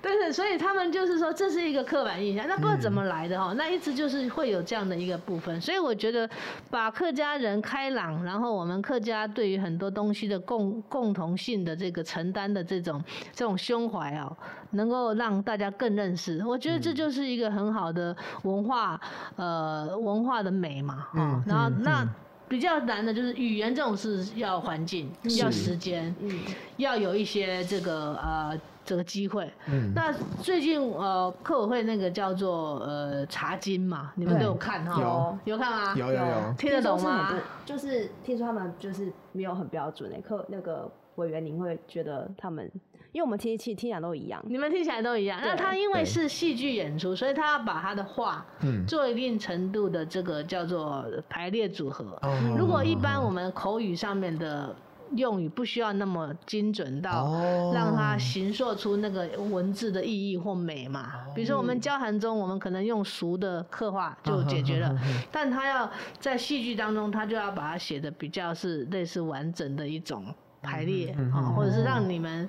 [0.00, 3.52] 但是所以他们就是说，这是一个刻板印象，那不知道怎么来的哈。
[3.56, 5.60] 那一直就是会有这样的一个部分。
[5.60, 6.28] 所以我觉得，
[6.70, 13.02] 把客家人开朗，然后我们客家对于很多东西的共共同性的这个承担的这种
[13.32, 14.36] 这种胸怀啊，
[14.72, 16.44] 能够让大家更认识。
[16.44, 19.00] 我觉得这就是一个很好的文化，
[19.36, 21.06] 呃，文化的美嘛。
[21.14, 21.70] 嗯，然后。
[21.80, 22.06] 那
[22.48, 25.10] 比较难的就是语言这种事，要环境，
[25.40, 26.38] 要时间，嗯，
[26.76, 29.50] 要有一些这个呃这个机会。
[29.68, 30.12] 嗯，那
[30.42, 35.00] 最近呃客委会那个叫做呃茶经嘛，你们都有看哈？
[35.00, 35.94] 有有看吗？
[35.96, 37.32] 有有有，听得懂吗？
[37.64, 42.70] 就是听说他们就是没有很标准的课，那个委员您会觉得他们？
[43.12, 45.38] 因为我们听起听起来都一样，你们听起来都一样。
[45.42, 48.44] 那他因为是戏剧演出，所以他要把他的话
[48.88, 52.18] 做一定程度的这个叫做排列组合。
[52.22, 54.74] 嗯、如果一般我们口语上面的
[55.14, 57.30] 用语不需要那么精准到
[57.74, 64.98] 让它形塑出那个文字的意义或美嘛，比如说我们交谈中，我们可能用俗的刻画就解决了，
[65.30, 72.48] 但他要在戏剧当中，他就要把它写的比较是类似完整的一种排列啊，或者是让你们。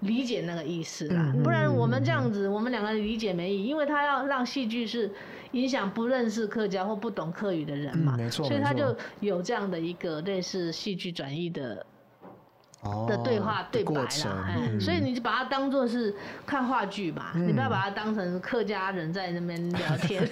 [0.00, 5.10] 理解那个意思啦，不然我们这样子，我们两个理解没意义，因为他要让戏剧是
[5.52, 11.84] 影响不认识客家或不懂客语的人嘛，没错，所以他就有这样的一个类似戏剧转译的。
[13.08, 16.14] 的对话对白啦，哎，所以你就把它当做是
[16.46, 20.26] 看话剧嘛，你不要把它当成客家人在那边聊天。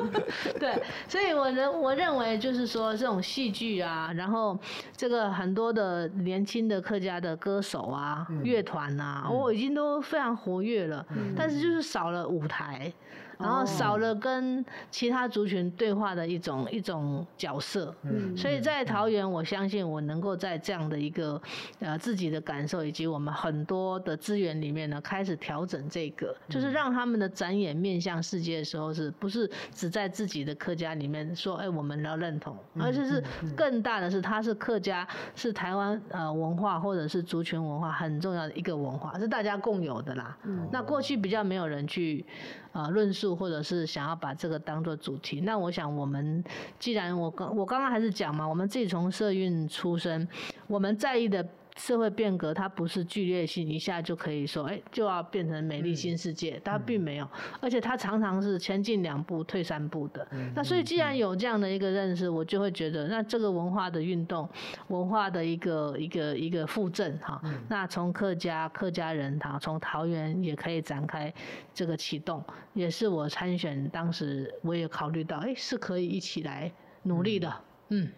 [0.58, 4.58] 对，所以我认我认为就是说这种戏剧啊，然后
[4.96, 11.04] 这个很多的年轻的客家的歌手啊、乐团啊，我已经都非常活跃了，
[11.36, 12.92] 但是就是少了舞台。
[13.38, 21.40] 然后少了跟其他族群对话的一种一种角色，嗯，所以在桃园，我相信我能够在这样的一个
[21.78, 33.22] 呃自己的感受以及我们很多的资源里面呢，开始调整这个，就是让他们的展演面向世界的时候，是不是只在自己的客家里面说，哎，我们要认同，而且是
[33.56, 40.36] 更大的是，它是客家，是台湾呃文化或者是族群文化很重要的一个文化，是大家共有的啦。
[40.72, 42.26] 那过去比较没有人去。
[42.72, 46.42] 啊，论述或者是想要把这个当做主题，那我想我们
[46.78, 50.26] 既然我刚我刚刚还是讲嘛，我们自己从社运出身，
[50.66, 51.46] 我们在意的。
[51.78, 57.28] 社会变革，它不是剧烈性，一下就可以说，哎、欸，就要变成美丽新世界，它并没有，
[57.60, 60.26] 而且它常常是前进两步退三步的。
[60.54, 64.48] 那所以既然有这样的一个认识，我就会觉得，那这个文化的运动，
[64.88, 71.32] 文化的一个一个一个附赠哈，那从客家客家人哈，从桃园也可以展开
[71.72, 72.42] 这个启动，
[72.74, 76.72] 也是我参选当时我也考虑到，哎、欸，是可以一起来
[77.04, 77.54] 努力的，
[77.90, 78.10] 嗯。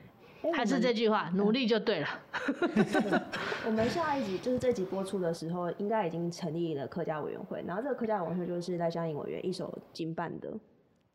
[0.54, 2.08] 还是这句话，努力就对了。
[3.66, 10.50] 我们下一集就是这集播出的时候，应该已经成立了客家委员会，然后这个客家委员会就是赖香盈委员一手经办的。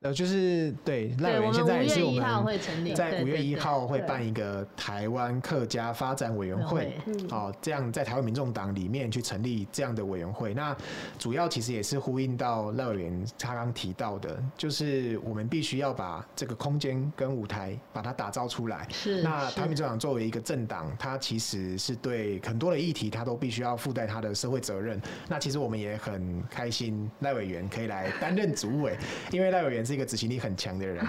[0.06, 6.94] 呃，就是对赖委员现在也是我们在五月一号会办一个台湾客家发展委员会，
[7.32, 10.54] 哦，这样在台湾民众党里面去成立这样的委员会。
[10.54, 10.78] 那
[11.18, 18.88] 主要其实也是呼应到赖委员他刚提到的，就是我们必须要把这个空间跟舞台把它打造出来。
[18.92, 19.24] 是。
[19.24, 25.02] 那台湾民众党作为一个政党，它其实是对很多的议题，它都必须要附带它的社会责任。
[25.28, 28.96] 那其实我们也很开心赖委员可以来担任主委，
[29.32, 29.95] 因为赖委员是。
[29.96, 31.04] 一个执行力很强的人，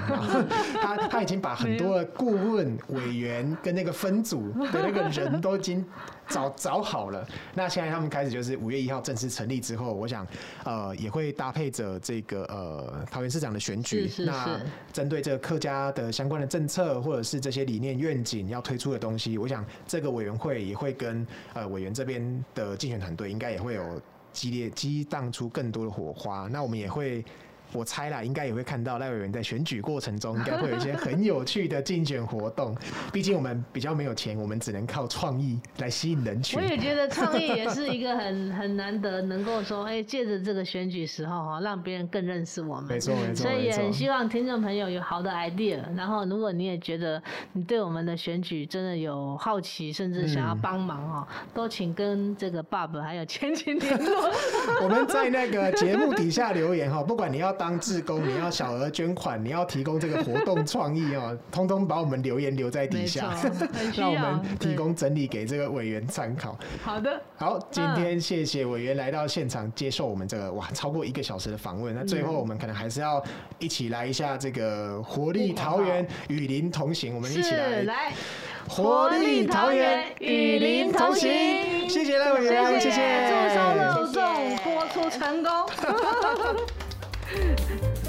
[0.80, 5.84] 他他已经把很多的顾问委员跟那个分组的那个人都已经
[6.28, 7.26] 找找好了。
[7.55, 10.26] 那现在他们开始就是五月一号正式成立之后，我想
[10.64, 14.61] 呃也会搭配着这个呃桃园市长的选举，那
[14.93, 24.01] 针对这个客家的相关的政策或者是这些理念愿景要推出的东西，我想这个委员会也会跟呃委员这边的竞选团队应该也会有
[24.32, 26.49] 激烈激荡出更多的火花。
[26.51, 27.24] 那我们也会。
[27.77, 32.74] 我猜啦，应该也会看到赖委员在选举过程中，应该会有一些很有趣的竞选活动。
[33.12, 36.59] 毕竟我们比较没有钱，我们只能靠创意来吸引人群。
[36.59, 42.85] 我也觉得创意也是一个很 很难得，能够说，哎，借着这个选举时候哈，让别人更认识我们。
[42.87, 43.47] 没错 没错。
[43.47, 47.20] 所以也很希望听众朋友有好的 idea，然后如果你也觉得
[47.53, 54.31] 你对我们的选举真的有好奇，甚至想要帮忙哈，嗯、都请跟这个 Bob 还有 千晴联络。
[54.83, 57.57] 我们在那个节目底下留言哈，不管你要。
[57.57, 63.34] 当志工，你要小额捐款，你要提供这个活动创意哦， 通通把我们留言留在底下，
[63.96, 66.58] 让我们提供整理给这个委员参考。
[66.82, 71.94] 好的，好，今天谢谢委员来到现场接受我们这个哇超过一个小时的访问。
[71.94, 73.22] 那最后我们可能还是要
[73.58, 78.12] 一起来一下这个活力桃园与林同行，我们一起来来
[78.68, 81.88] 活力桃园与林同行。
[81.88, 85.51] 谢谢赖委员，谢谢，祝收肉粽播出成功。
[87.35, 88.06] Yeah.